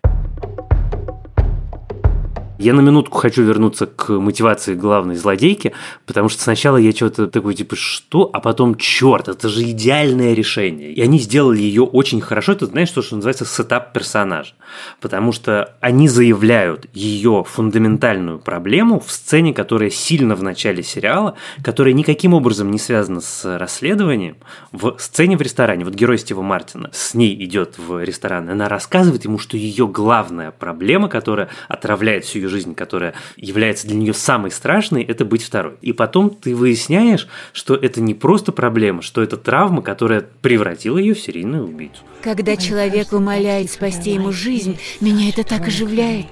Я 2.57 2.73
на 2.73 2.79
минутку 2.79 3.17
хочу 3.17 3.43
вернуться 3.43 3.85
к 3.85 4.09
мотивации 4.13 4.75
главной 4.75 5.15
злодейки, 5.15 5.73
потому 6.05 6.29
что 6.29 6.41
сначала 6.41 6.77
я 6.77 6.93
что-то 6.93 7.27
такой, 7.27 7.53
типа, 7.53 7.75
что? 7.75 8.29
А 8.31 8.39
потом, 8.39 8.75
черт, 8.75 9.27
это 9.27 9.49
же 9.49 9.63
идеальное 9.63 10.33
решение. 10.33 10.93
И 10.93 11.01
они 11.01 11.19
сделали 11.19 11.59
ее 11.59 11.83
очень 11.83 12.21
хорошо. 12.21 12.53
Это, 12.53 12.67
знаешь, 12.67 12.91
то, 12.91 13.01
что 13.01 13.17
называется 13.17 13.43
сетап 13.43 13.91
персонажа. 13.91 14.53
Потому 15.01 15.33
что 15.33 15.75
они 15.81 16.07
заявляют 16.07 16.87
ее 16.93 17.43
фундаментальную 17.45 18.39
проблему 18.39 19.01
в 19.01 19.11
сцене, 19.11 19.53
которая 19.53 19.89
сильно 19.89 20.33
в 20.35 20.43
начале 20.43 20.81
сериала, 20.81 21.35
которая 21.61 21.93
никаким 21.93 22.33
образом 22.33 22.71
не 22.71 22.79
связана 22.79 23.19
с 23.19 23.57
расследованием, 23.57 24.37
в 24.71 24.95
сцене 24.97 25.35
в 25.35 25.41
ресторане. 25.41 25.83
Вот 25.83 25.93
герой 25.93 26.17
Стива 26.17 26.41
Мартина 26.41 26.89
с 26.93 27.13
ней 27.15 27.35
идет 27.43 27.77
в 27.77 28.01
ресторан, 28.01 28.47
и 28.47 28.53
она 28.53 28.69
рассказывает 28.69 29.25
ему, 29.25 29.39
что 29.39 29.57
ее 29.57 29.87
главная 29.87 30.51
проблема, 30.51 31.09
которая 31.09 31.49
отравляет 31.67 32.23
всю 32.23 32.44
ее 32.45 32.49
жизнь, 32.49 32.75
которая 32.75 33.13
является 33.35 33.87
для 33.87 33.97
нее 33.97 34.13
самой 34.13 34.51
страшной, 34.51 35.03
это 35.03 35.25
быть 35.25 35.43
второй. 35.43 35.75
И 35.81 35.91
потом 35.93 36.29
ты 36.29 36.55
выясняешь, 36.55 37.27
что 37.53 37.75
это 37.75 38.01
не 38.01 38.13
просто 38.13 38.51
проблема, 38.51 39.01
что 39.01 39.21
это 39.21 39.37
травма, 39.37 39.81
которая 39.81 40.25
превратила 40.41 40.97
ее 40.97 41.13
в 41.13 41.19
серийную 41.19 41.65
убийцу. 41.65 42.01
Когда 42.21 42.55
человек 42.55 43.11
умоляет 43.13 43.71
спасти 43.71 44.11
ему 44.11 44.31
жизнь, 44.31 44.77
меня 45.01 45.29
это 45.29 45.43
так 45.43 45.67
оживляет. 45.67 46.27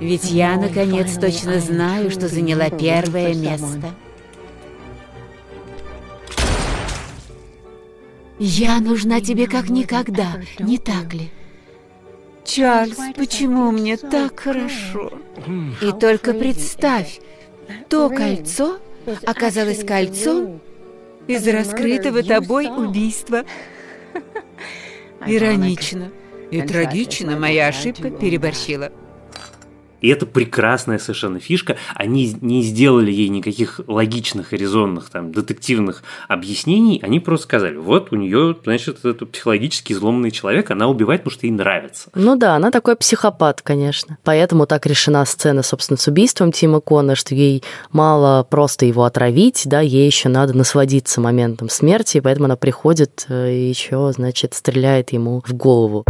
Ведь 0.00 0.30
я, 0.32 0.56
наконец, 0.56 1.16
точно 1.16 1.60
знаю, 1.60 2.10
что 2.10 2.26
заняла 2.26 2.70
первое 2.70 3.34
место. 3.34 3.94
Я 8.38 8.80
нужна 8.80 9.20
тебе 9.20 9.46
как 9.46 9.68
никогда, 9.68 10.32
не 10.58 10.78
так 10.78 11.14
ли? 11.14 11.30
Чарльз, 12.44 12.98
почему 13.16 13.70
мне 13.70 13.96
так 13.96 14.40
хорошо? 14.40 15.12
И 15.80 15.92
только 15.98 16.34
представь, 16.34 17.20
то 17.88 18.08
кольцо 18.08 18.78
оказалось 19.24 19.84
кольцом 19.84 20.60
из 21.26 21.46
раскрытого 21.46 22.22
тобой 22.22 22.68
убийства. 22.68 23.44
Иронично 25.26 26.10
и 26.50 26.62
трагично 26.62 27.38
моя 27.38 27.68
ошибка 27.68 28.10
переборщила. 28.10 28.92
И 30.02 30.08
это 30.08 30.26
прекрасная 30.26 30.98
совершенно 30.98 31.40
фишка. 31.40 31.76
Они 31.94 32.36
не 32.40 32.62
сделали 32.62 33.10
ей 33.10 33.28
никаких 33.28 33.80
логичных 33.86 34.52
резонных 34.52 35.08
там 35.08 35.32
детективных 35.32 36.02
объяснений. 36.28 37.00
Они 37.02 37.20
просто 37.20 37.44
сказали, 37.44 37.76
вот 37.76 38.12
у 38.12 38.16
нее, 38.16 38.56
значит, 38.64 39.04
это 39.04 39.24
психологически 39.24 39.92
изломанный 39.94 40.30
человек, 40.30 40.70
она 40.70 40.88
убивает, 40.88 41.22
потому 41.22 41.32
что 41.38 41.46
ей 41.46 41.52
нравится. 41.52 42.10
Ну 42.14 42.36
да, 42.36 42.56
она 42.56 42.70
такой 42.70 42.96
психопат, 42.96 43.62
конечно. 43.62 44.18
Поэтому 44.24 44.66
так 44.66 44.84
решена 44.86 45.24
сцена, 45.24 45.62
собственно, 45.62 45.96
с 45.96 46.06
убийством 46.08 46.52
Тима 46.52 46.80
Кона, 46.80 47.14
что 47.14 47.34
ей 47.34 47.62
мало 47.92 48.42
просто 48.42 48.86
его 48.86 49.04
отравить, 49.04 49.62
да, 49.66 49.80
ей 49.80 50.06
еще 50.06 50.28
надо 50.28 50.54
насладиться 50.54 51.20
моментом 51.20 51.68
смерти, 51.68 52.18
и 52.18 52.20
поэтому 52.20 52.46
она 52.46 52.56
приходит 52.56 53.26
э, 53.28 53.52
и 53.52 53.68
еще, 53.68 54.12
значит, 54.12 54.54
стреляет 54.54 55.12
ему 55.12 55.42
в 55.46 55.54
голову. 55.54 56.04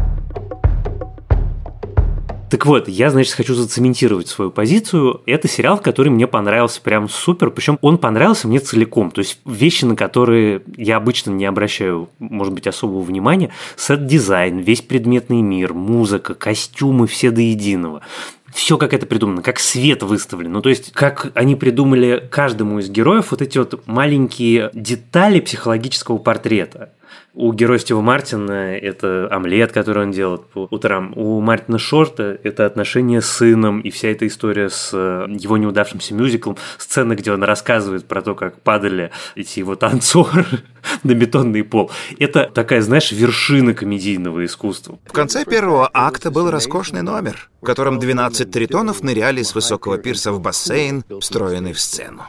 Так 2.52 2.66
вот, 2.66 2.86
я, 2.86 3.08
значит, 3.08 3.32
хочу 3.32 3.54
зацементировать 3.54 4.28
свою 4.28 4.50
позицию. 4.50 5.22
Это 5.24 5.48
сериал, 5.48 5.78
который 5.78 6.10
мне 6.10 6.26
понравился 6.26 6.82
прям 6.82 7.08
супер. 7.08 7.48
Причем 7.48 7.78
он 7.80 7.96
понравился 7.96 8.46
мне 8.46 8.60
целиком. 8.60 9.10
То 9.10 9.20
есть 9.20 9.40
вещи, 9.46 9.86
на 9.86 9.96
которые 9.96 10.60
я 10.76 10.98
обычно 10.98 11.30
не 11.30 11.46
обращаю, 11.46 12.10
может 12.18 12.52
быть, 12.52 12.66
особого 12.66 13.00
внимания. 13.00 13.48
Сет-дизайн, 13.76 14.58
весь 14.58 14.82
предметный 14.82 15.40
мир, 15.40 15.72
музыка, 15.72 16.34
костюмы, 16.34 17.06
все 17.06 17.30
до 17.30 17.40
единого 17.40 18.02
все 18.52 18.76
как 18.76 18.92
это 18.92 19.06
придумано, 19.06 19.40
как 19.40 19.58
свет 19.58 20.02
выставлен. 20.02 20.52
Ну, 20.52 20.60
то 20.60 20.68
есть, 20.68 20.92
как 20.92 21.32
они 21.34 21.56
придумали 21.56 22.28
каждому 22.30 22.80
из 22.80 22.90
героев 22.90 23.30
вот 23.30 23.40
эти 23.40 23.56
вот 23.56 23.86
маленькие 23.86 24.68
детали 24.74 25.40
психологического 25.40 26.18
портрета. 26.18 26.92
У 27.34 27.52
героя 27.54 27.78
Стива 27.78 28.02
Мартина 28.02 28.76
это 28.76 29.26
омлет, 29.30 29.72
который 29.72 30.02
он 30.02 30.10
делает 30.10 30.44
по 30.44 30.68
утрам. 30.70 31.12
У 31.16 31.40
Мартина 31.40 31.78
Шорта 31.78 32.38
это 32.42 32.66
отношения 32.66 33.22
с 33.22 33.26
сыном 33.26 33.80
и 33.80 33.90
вся 33.90 34.08
эта 34.08 34.26
история 34.26 34.68
с 34.68 34.90
э, 34.92 35.26
его 35.30 35.56
неудавшимся 35.56 36.12
мюзиклом. 36.14 36.58
Сцена, 36.76 37.14
где 37.14 37.32
он 37.32 37.42
рассказывает 37.42 38.06
про 38.06 38.20
то, 38.20 38.34
как 38.34 38.60
падали 38.60 39.10
эти 39.34 39.60
его 39.60 39.76
танцоры 39.76 40.44
на 41.04 41.14
бетонный 41.14 41.64
пол. 41.64 41.90
Это 42.18 42.50
такая, 42.52 42.82
знаешь, 42.82 43.12
вершина 43.12 43.72
комедийного 43.72 44.44
искусства. 44.44 44.98
В 45.06 45.12
конце 45.12 45.46
первого 45.46 45.88
акта 45.92 46.30
был 46.30 46.50
роскошный 46.50 47.02
номер, 47.02 47.48
в 47.62 47.64
котором 47.64 47.98
12 47.98 48.50
тритонов 48.50 49.02
ныряли 49.02 49.42
с 49.42 49.54
высокого 49.54 49.96
пирса 49.96 50.32
в 50.32 50.40
бассейн, 50.40 51.02
встроенный 51.20 51.72
в 51.72 51.80
сцену. 51.80 52.24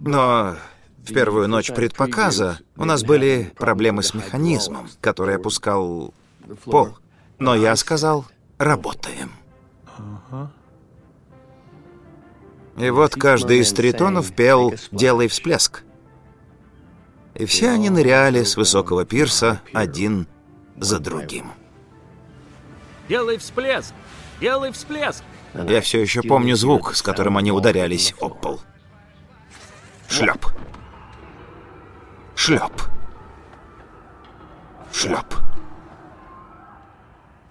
Но 0.00 0.56
в 1.02 1.12
первую 1.12 1.48
ночь 1.48 1.72
предпоказа 1.72 2.60
у 2.76 2.84
нас 2.84 3.02
были 3.02 3.52
проблемы 3.56 4.02
с 4.02 4.14
механизмом, 4.14 4.88
который 5.00 5.36
опускал 5.36 6.14
пол. 6.64 6.96
Но 7.38 7.54
я 7.54 7.74
сказал, 7.76 8.26
работаем. 8.58 9.32
И 12.76 12.88
вот 12.90 13.14
каждый 13.14 13.58
из 13.58 13.72
тритонов 13.72 14.32
пел 14.32 14.72
«Делай 14.92 15.28
всплеск». 15.28 15.82
И 17.34 17.46
все 17.46 17.70
они 17.70 17.90
ныряли 17.90 18.44
с 18.44 18.56
высокого 18.56 19.04
пирса 19.04 19.60
один 19.72 20.26
за 20.76 20.98
другим. 20.98 21.52
Делай 23.08 23.38
всплеск! 23.38 23.92
Делай 24.40 24.72
всплеск! 24.72 25.22
Я 25.54 25.80
все 25.80 26.00
еще 26.00 26.22
помню 26.22 26.56
звук, 26.56 26.94
с 26.94 27.02
которым 27.02 27.36
они 27.36 27.52
ударялись 27.52 28.14
об 28.20 28.40
пол. 28.40 28.60
Шлеп. 30.08 30.46
Шлеп. 32.44 32.72
Шлеп. 34.92 35.26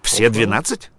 Все 0.02 0.28
двенадцать? 0.28 0.90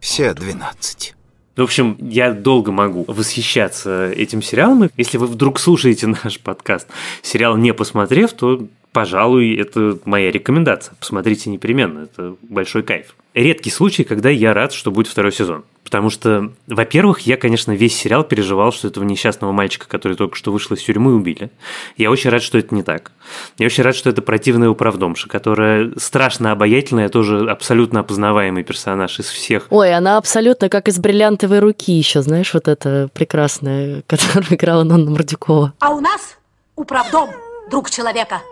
Все 0.00 0.34
двенадцать. 0.34 1.14
В 1.54 1.62
общем, 1.62 1.96
я 2.00 2.32
долго 2.32 2.72
могу 2.72 3.04
восхищаться 3.06 4.10
этим 4.10 4.42
сериалом. 4.42 4.90
Если 4.96 5.18
вы 5.18 5.28
вдруг 5.28 5.60
слушаете 5.60 6.08
наш 6.24 6.40
подкаст, 6.40 6.88
сериал 7.22 7.56
не 7.56 7.72
посмотрев, 7.72 8.32
то, 8.32 8.66
пожалуй, 8.90 9.54
это 9.54 10.00
моя 10.04 10.32
рекомендация. 10.32 10.96
Посмотрите 10.98 11.48
непременно, 11.48 12.00
это 12.00 12.34
большой 12.42 12.82
кайф. 12.82 13.14
Редкий 13.34 13.70
случай, 13.70 14.04
когда 14.04 14.28
я 14.28 14.52
рад, 14.54 14.72
что 14.72 14.90
будет 14.90 15.06
второй 15.06 15.32
сезон. 15.32 15.64
Потому 15.84 16.10
что, 16.10 16.52
во-первых, 16.66 17.20
я, 17.20 17.36
конечно, 17.36 17.72
весь 17.72 17.96
сериал 17.96 18.22
переживал, 18.22 18.72
что 18.72 18.88
этого 18.88 19.02
несчастного 19.02 19.50
мальчика, 19.50 19.88
который 19.88 20.16
только 20.16 20.36
что 20.36 20.52
вышел 20.52 20.76
из 20.76 20.82
тюрьмы, 20.82 21.14
убили. 21.14 21.50
Я 21.96 22.10
очень 22.10 22.30
рад, 22.30 22.42
что 22.42 22.58
это 22.58 22.74
не 22.74 22.82
так. 22.82 23.12
Я 23.58 23.66
очень 23.66 23.82
рад, 23.82 23.96
что 23.96 24.10
это 24.10 24.22
противная 24.22 24.68
управдомша, 24.68 25.28
которая 25.28 25.92
страшно 25.96 26.52
обаятельная, 26.52 27.08
тоже 27.08 27.50
абсолютно 27.50 28.00
опознаваемый 28.00 28.62
персонаж 28.62 29.18
из 29.18 29.26
всех. 29.26 29.66
Ой, 29.70 29.92
она 29.94 30.16
абсолютно 30.16 30.68
как 30.68 30.88
из 30.88 30.98
бриллиантовой 30.98 31.58
руки 31.60 31.92
еще, 31.92 32.22
знаешь, 32.22 32.54
вот 32.54 32.68
это 32.68 33.08
прекрасная, 33.12 34.02
которую 34.06 34.54
играла 34.54 34.84
Нонна 34.84 35.10
Мордюкова. 35.10 35.74
А 35.80 35.90
у 35.90 36.00
нас 36.00 36.36
управдом, 36.76 37.30
друг 37.70 37.90
человека. 37.90 38.42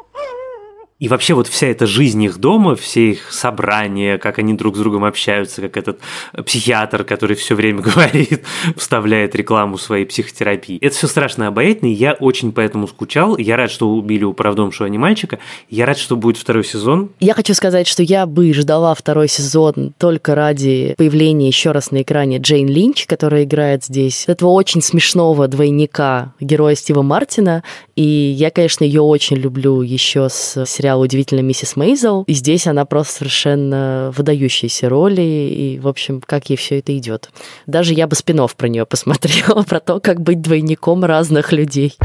И 0.98 1.06
вообще 1.06 1.34
вот 1.34 1.46
вся 1.46 1.68
эта 1.68 1.86
жизнь 1.86 2.24
их 2.24 2.38
дома, 2.38 2.74
все 2.74 3.12
их 3.12 3.32
собрания, 3.32 4.18
как 4.18 4.40
они 4.40 4.54
друг 4.54 4.74
с 4.74 4.80
другом 4.80 5.04
общаются, 5.04 5.62
как 5.62 5.76
этот 5.76 6.00
психиатр, 6.44 7.04
который 7.04 7.36
все 7.36 7.54
время 7.54 7.82
говорит, 7.82 8.42
вставляет 8.76 9.36
рекламу 9.36 9.78
своей 9.78 10.06
психотерапии. 10.06 10.78
Это 10.80 10.96
все 10.96 11.06
страшно 11.06 11.46
обаятельно, 11.46 11.90
и 11.90 11.94
я 11.94 12.14
очень 12.14 12.50
поэтому 12.50 12.88
скучал. 12.88 13.36
Я 13.36 13.56
рад, 13.56 13.70
что 13.70 13.88
убили 13.88 14.24
управдомшего, 14.24 14.86
а 14.86 14.88
не 14.88 14.98
мальчика. 14.98 15.38
Я 15.70 15.86
рад, 15.86 15.98
что 15.98 16.16
будет 16.16 16.36
второй 16.36 16.64
сезон. 16.64 17.10
Я 17.20 17.34
хочу 17.34 17.54
сказать, 17.54 17.86
что 17.86 18.02
я 18.02 18.26
бы 18.26 18.52
ждала 18.52 18.92
второй 18.94 19.28
сезон 19.28 19.92
только 19.98 20.34
ради 20.34 20.94
появления 20.98 21.46
еще 21.46 21.70
раз 21.70 21.92
на 21.92 22.02
экране 22.02 22.38
Джейн 22.38 22.66
Линч, 22.66 23.06
которая 23.06 23.44
играет 23.44 23.84
здесь 23.84 24.24
этого 24.26 24.50
очень 24.50 24.82
смешного 24.82 25.46
двойника 25.46 26.32
героя 26.40 26.74
Стива 26.74 27.02
Мартина. 27.02 27.62
И 27.98 28.30
я, 28.38 28.52
конечно, 28.52 28.84
ее 28.84 29.00
очень 29.00 29.38
люблю 29.38 29.82
еще 29.82 30.28
с 30.28 30.64
сериала 30.66 31.02
«Удивительная 31.02 31.42
миссис 31.42 31.74
Мейзел». 31.74 32.22
И 32.28 32.32
здесь 32.32 32.68
она 32.68 32.84
просто 32.84 33.14
совершенно 33.14 34.12
выдающиеся 34.16 34.88
роли, 34.88 35.20
и, 35.20 35.80
в 35.80 35.88
общем, 35.88 36.22
как 36.24 36.48
ей 36.48 36.54
все 36.54 36.78
это 36.78 36.96
идет. 36.96 37.28
Даже 37.66 37.94
я 37.94 38.06
бы 38.06 38.14
спин 38.14 38.38
про 38.56 38.68
нее 38.68 38.86
посмотрела, 38.86 39.62
про 39.68 39.80
то, 39.80 39.98
как 39.98 40.20
быть 40.20 40.40
двойником 40.40 41.04
разных 41.04 41.50
людей. 41.50 41.96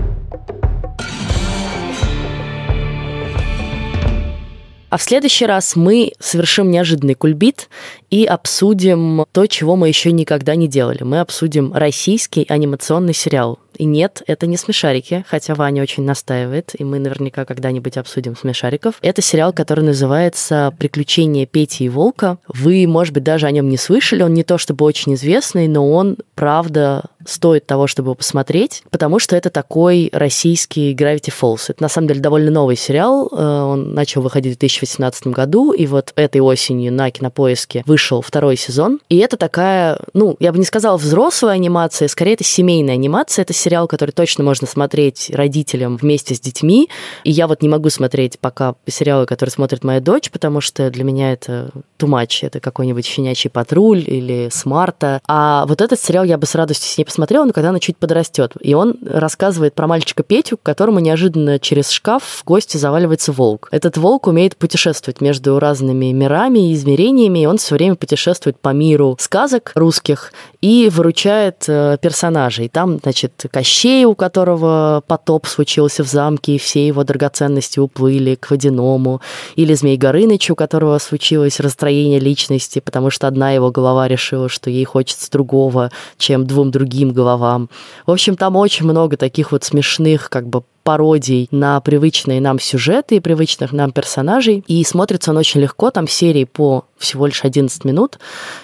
А 4.90 4.98
в 4.98 5.04
следующий 5.04 5.46
раз 5.46 5.76
мы 5.76 6.14
совершим 6.20 6.72
неожиданный 6.72 7.14
кульбит 7.14 7.70
и 8.10 8.26
обсудим 8.26 9.26
то, 9.32 9.46
чего 9.46 9.76
мы 9.76 9.90
еще 9.90 10.12
никогда 10.12 10.56
не 10.56 10.68
делали. 10.68 11.04
Мы 11.04 11.20
обсудим 11.20 11.72
российский 11.72 12.48
анимационный 12.50 13.14
сериал. 13.14 13.60
И 13.78 13.86
нет, 13.86 14.22
это 14.28 14.48
не 14.48 14.58
смешарики, 14.58 15.26
хотя 15.28 15.56
Ваня 15.56 15.82
очень 15.82 16.04
настаивает, 16.04 16.72
и 16.78 16.84
мы 16.84 17.00
наверняка 17.00 17.46
когда-нибудь 17.46 17.98
обсудим 17.98 18.36
смешариков. 18.36 18.96
Это 19.02 19.22
сериал, 19.22 19.54
который 19.54 19.84
называется 19.84 20.74
«Приключения 20.78 21.46
Пети 21.46 21.86
и 21.86 21.90
Волка». 21.90 22.38
Вы, 22.48 22.88
может 22.88 23.14
быть, 23.14 23.24
даже 23.24 23.48
о 23.48 23.52
нем 23.52 23.70
не 23.70 23.78
слышали, 23.78 24.24
он 24.24 24.34
не 24.34 24.44
то 24.44 24.58
чтобы 24.58 24.86
очень 24.86 25.14
известный, 25.16 25.68
но 25.68 25.90
он, 25.92 26.18
правда, 26.36 27.04
стоит 27.26 27.66
того, 27.66 27.88
чтобы 27.88 28.08
его 28.08 28.16
посмотреть, 28.16 28.84
потому 28.90 29.20
что 29.20 29.36
это 29.36 29.50
такой 29.50 30.10
российский 30.12 30.94
Gravity 30.94 31.34
Falls. 31.38 31.66
Это, 31.70 31.82
на 31.82 31.90
самом 31.90 32.08
деле, 32.08 32.20
довольно 32.20 32.52
новый 32.52 32.76
сериал. 32.76 33.30
Э, 33.32 33.62
он 33.62 33.94
начал 33.94 34.22
выходить 34.22 34.56
в 34.56 34.60
2018 34.60 35.28
году, 35.28 35.72
и 35.72 35.86
вот 35.88 36.12
этой 36.16 36.42
осенью 36.42 36.94
на 36.94 37.10
Кинопоиске 37.12 37.84
вышел 37.86 38.22
второй 38.22 38.58
сезон. 38.58 39.00
И 39.10 39.18
это 39.18 39.38
такая, 39.38 40.00
ну, 40.14 40.36
я 40.40 40.52
бы 40.52 40.60
не 40.60 40.66
сказала 40.66 40.98
взрослая 40.98 41.54
анимация, 41.54 42.08
скорее 42.08 42.34
это 42.34 42.44
семейная 42.44 42.96
анимация. 42.96 43.44
Это 43.44 43.54
сериал, 43.64 43.88
который 43.88 44.12
точно 44.12 44.44
можно 44.44 44.68
смотреть 44.68 45.32
родителям 45.34 45.98
вместе 45.98 46.36
с 46.36 46.40
детьми. 46.40 46.90
И 47.24 47.32
я 47.32 47.48
вот 47.48 47.62
не 47.62 47.70
могу 47.70 47.90
смотреть 47.90 48.40
пока 48.40 48.76
сериалы, 48.88 49.26
которые 49.26 49.52
смотрит 49.52 49.84
моя 49.84 50.02
дочь, 50.02 50.30
потому 50.30 50.62
что 50.62 50.90
для 50.90 51.04
меня 51.04 51.34
это 51.34 51.72
much. 52.00 52.40
Это 52.42 52.60
какой-нибудь 52.60 53.06
«Щенячий 53.06 53.50
патруль» 53.50 54.04
или 54.06 54.50
«Смарта». 54.52 55.22
А 55.28 55.66
вот 55.66 55.82
этот 55.82 56.00
сериал 56.00 56.26
я 56.26 56.38
бы 56.38 56.46
с 56.46 56.56
радостью 56.56 56.92
с 56.92 56.98
ней 56.98 57.06
посмотрела, 57.06 57.46
но 57.46 57.54
когда 57.54 57.70
она 57.70 57.80
чуть 57.80 57.98
подрастет. 57.98 58.54
И 58.60 58.74
он 58.74 58.96
рассказывает 59.06 59.74
про 59.74 59.88
мальчика 59.88 60.24
Петю, 60.24 60.60
которому 60.62 61.00
неожиданно 61.00 61.60
через 61.60 61.90
шкаф 61.90 62.24
в 62.24 62.44
гости 62.44 62.78
заваливается 62.78 63.32
волк. 63.32 63.70
Этот 63.72 63.98
волк 63.98 64.28
умеет 64.28 64.58
путешествовать 64.58 65.22
между 65.22 65.60
разными 65.60 66.12
мирами 66.12 66.72
и 66.72 66.74
измерениями, 66.74 67.40
и 67.40 67.46
он 67.46 67.58
все 67.58 67.76
время 67.76 67.96
путешествует 67.96 68.60
по 68.60 68.70
миру 68.70 69.16
сказок 69.20 69.72
русских 69.76 70.34
и 70.62 70.90
выручает 70.92 71.64
э, 71.68 71.98
персонажей. 72.02 72.70
Там, 72.70 73.00
значит, 73.00 73.46
Кощей, 73.54 74.04
у 74.06 74.16
которого 74.16 75.04
потоп 75.06 75.46
случился 75.46 76.04
в 76.04 76.08
замке, 76.08 76.56
и 76.56 76.58
все 76.58 76.88
его 76.88 77.04
драгоценности 77.04 77.78
уплыли 77.78 78.34
к 78.34 78.50
водяному, 78.50 79.22
или 79.56 79.76
Змей 79.76 79.96
Горыныч, 79.96 80.50
у 80.50 80.56
которого 80.56 80.98
случилось 80.98 81.60
расстроение 81.60 82.20
личности, 82.20 82.80
потому 82.80 83.12
что 83.12 83.28
одна 83.28 83.52
его 83.52 83.70
голова 83.70 84.08
решила, 84.08 84.50
что 84.50 84.72
ей 84.72 84.86
хочется 84.86 85.30
другого, 85.30 85.92
чем 86.18 86.48
двум 86.48 86.72
другим 86.72 87.14
головам. 87.14 87.70
В 88.08 88.12
общем, 88.12 88.38
там 88.38 88.56
очень 88.56 88.88
много 88.88 89.18
таких 89.18 89.52
вот 89.52 89.64
смешных 89.64 90.32
как 90.32 90.48
бы 90.48 90.64
пародий 90.84 91.48
на 91.52 91.80
привычные 91.82 92.42
нам 92.42 92.60
сюжеты 92.60 93.16
и 93.16 93.20
привычных 93.20 93.72
нам 93.72 93.92
персонажей. 93.92 94.64
И 94.68 94.84
смотрится 94.84 95.32
он 95.32 95.38
очень 95.38 95.62
легко, 95.62 95.92
там 95.92 96.08
серии 96.08 96.44
по 96.44 96.86
всего 96.98 97.26
лишь 97.26 97.44
11 97.44 97.86
минут. 97.86 98.20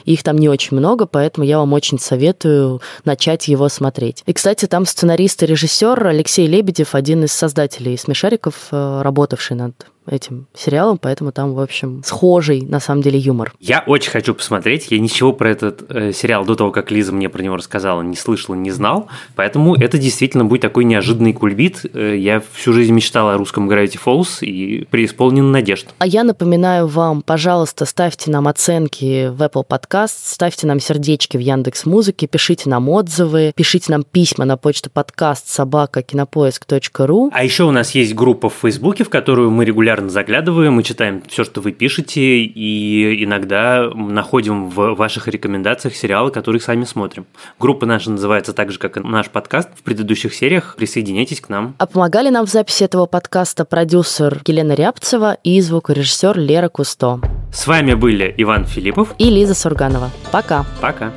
Их 0.06 0.24
там 0.24 0.38
не 0.38 0.50
очень 0.50 0.78
много, 0.78 1.06
поэтому 1.06 1.46
я 1.46 1.60
вам 1.60 1.74
очень 1.74 2.00
советую 2.00 2.82
начать 3.06 3.48
его 3.48 3.70
смотреть. 3.70 4.24
И, 4.26 4.34
кстати, 4.34 4.66
там 4.66 4.86
сценарист 4.86 5.44
и 5.44 5.46
режиссер 5.46 6.08
Алексей 6.08 6.48
Лебедев, 6.48 6.96
один 6.96 7.24
из 7.24 7.32
создателей 7.32 7.98
смешариков, 7.98 8.68
э, 8.72 9.02
работавший 9.02 9.56
над 9.58 9.74
этим 10.10 10.48
сериалом, 10.54 10.98
поэтому 10.98 11.32
там, 11.32 11.54
в 11.54 11.60
общем, 11.60 12.02
схожий, 12.06 12.62
на 12.62 12.80
самом 12.80 13.02
деле, 13.02 13.20
юмор. 13.20 13.54
Я 13.60 13.84
очень 13.86 14.12
хочу 14.12 14.34
посмотреть. 14.34 14.92
Я 14.92 15.00
ничего 15.00 15.34
про 15.34 15.50
этот 15.50 15.84
э, 15.90 16.12
сериал 16.14 16.46
до 16.46 16.56
того, 16.56 16.72
как 16.72 16.92
Лиза 16.92 17.12
мне 17.12 17.30
про 17.30 17.42
него 17.42 17.56
рассказала, 17.56 18.02
не 18.02 18.16
слышал, 18.16 18.56
не 18.56 18.72
знал. 18.72 19.08
Поэтому 19.36 19.76
это 19.76 19.98
действительно 19.98 20.46
будет 20.46 20.62
такой 20.62 20.84
неожиданный 20.84 21.34
кульбит. 21.34 21.86
Э, 21.94 22.16
я 22.18 22.42
всю 22.54 22.74
жизнь 22.74 22.94
мечтал 22.94 23.30
о 23.30 23.38
русском 23.38 23.70
Gravity 23.70 24.00
Falls 24.04 24.44
и 24.46 24.86
преисполнен 24.86 25.52
надежд. 25.52 25.88
А 26.00 26.08
я 26.08 26.24
напоминаю 26.24 26.88
вам, 26.88 27.22
пожалуйста, 27.22 27.86
ставьте 27.86 28.32
нам 28.32 28.48
оценки 28.48 29.30
в 29.30 29.42
Apple 29.42 29.66
Podcast, 29.68 30.14
ставьте 30.24 30.68
нам 30.68 30.80
сердечки 30.80 31.38
в 31.38 31.40
Яндекс 31.40 31.86
Музыке, 31.86 32.28
пишите 32.28 32.70
нам 32.70 32.90
отзывы, 32.90 33.54
пишите 33.56 33.92
нам 33.92 34.04
письма 34.04 34.46
на 34.46 34.58
почту 34.58 34.90
подкаст 34.90 35.48
собака 35.48 36.02
кинопоиск.ру. 36.02 37.32
А 37.34 37.44
еще 37.44 37.64
у 37.64 37.72
нас 37.72 37.92
есть 37.92 38.14
группа 38.16 38.50
в 38.50 38.54
Фейсбуке, 38.62 39.04
в 39.04 39.10
которую 39.10 39.52
мы 39.52 39.66
регулярно 40.00 40.10
заглядываем, 40.10 40.74
мы 40.74 40.84
читаем 40.84 41.22
все, 41.28 41.44
что 41.44 41.62
вы 41.62 41.72
пишете, 41.72 42.22
и 42.22 43.24
иногда 43.24 43.90
находим 43.94 44.70
в 44.70 44.96
ваших 44.96 45.28
рекомендациях 45.28 45.96
сериалы, 45.96 46.32
которые 46.32 46.62
сами 46.62 46.86
смотрим. 46.86 47.26
Группа 47.60 47.86
наша 47.86 48.12
называется 48.12 48.54
так 48.54 48.72
же, 48.72 48.80
как 48.80 48.98
и 48.98 49.02
наш 49.02 49.30
подкаст 49.30 49.70
в 49.76 49.84
предыдущих 49.84 50.34
сериях. 50.34 50.76
Присоединяйтесь 50.78 51.42
к 51.42 51.50
нам. 51.50 51.76
А 51.78 51.86
помогали 51.86 52.30
нам 52.30 52.46
в 52.46 52.50
записи 52.50 52.84
этого 52.84 53.06
подкаста 53.06 53.66
продюсер 53.66 54.42
Елена 54.48 54.74
Рябцева 54.74 55.38
и 55.44 55.60
звукорежиссер 55.62 56.38
Лера 56.38 56.70
Кусто. 56.70 57.20
С 57.54 57.68
вами 57.68 57.94
были 57.94 58.34
Иван 58.38 58.66
Филиппов 58.66 59.14
и 59.18 59.30
Лиза 59.30 59.56
Сурганова. 59.56 60.10
Пока. 60.32 60.66
Пока. 60.82 61.12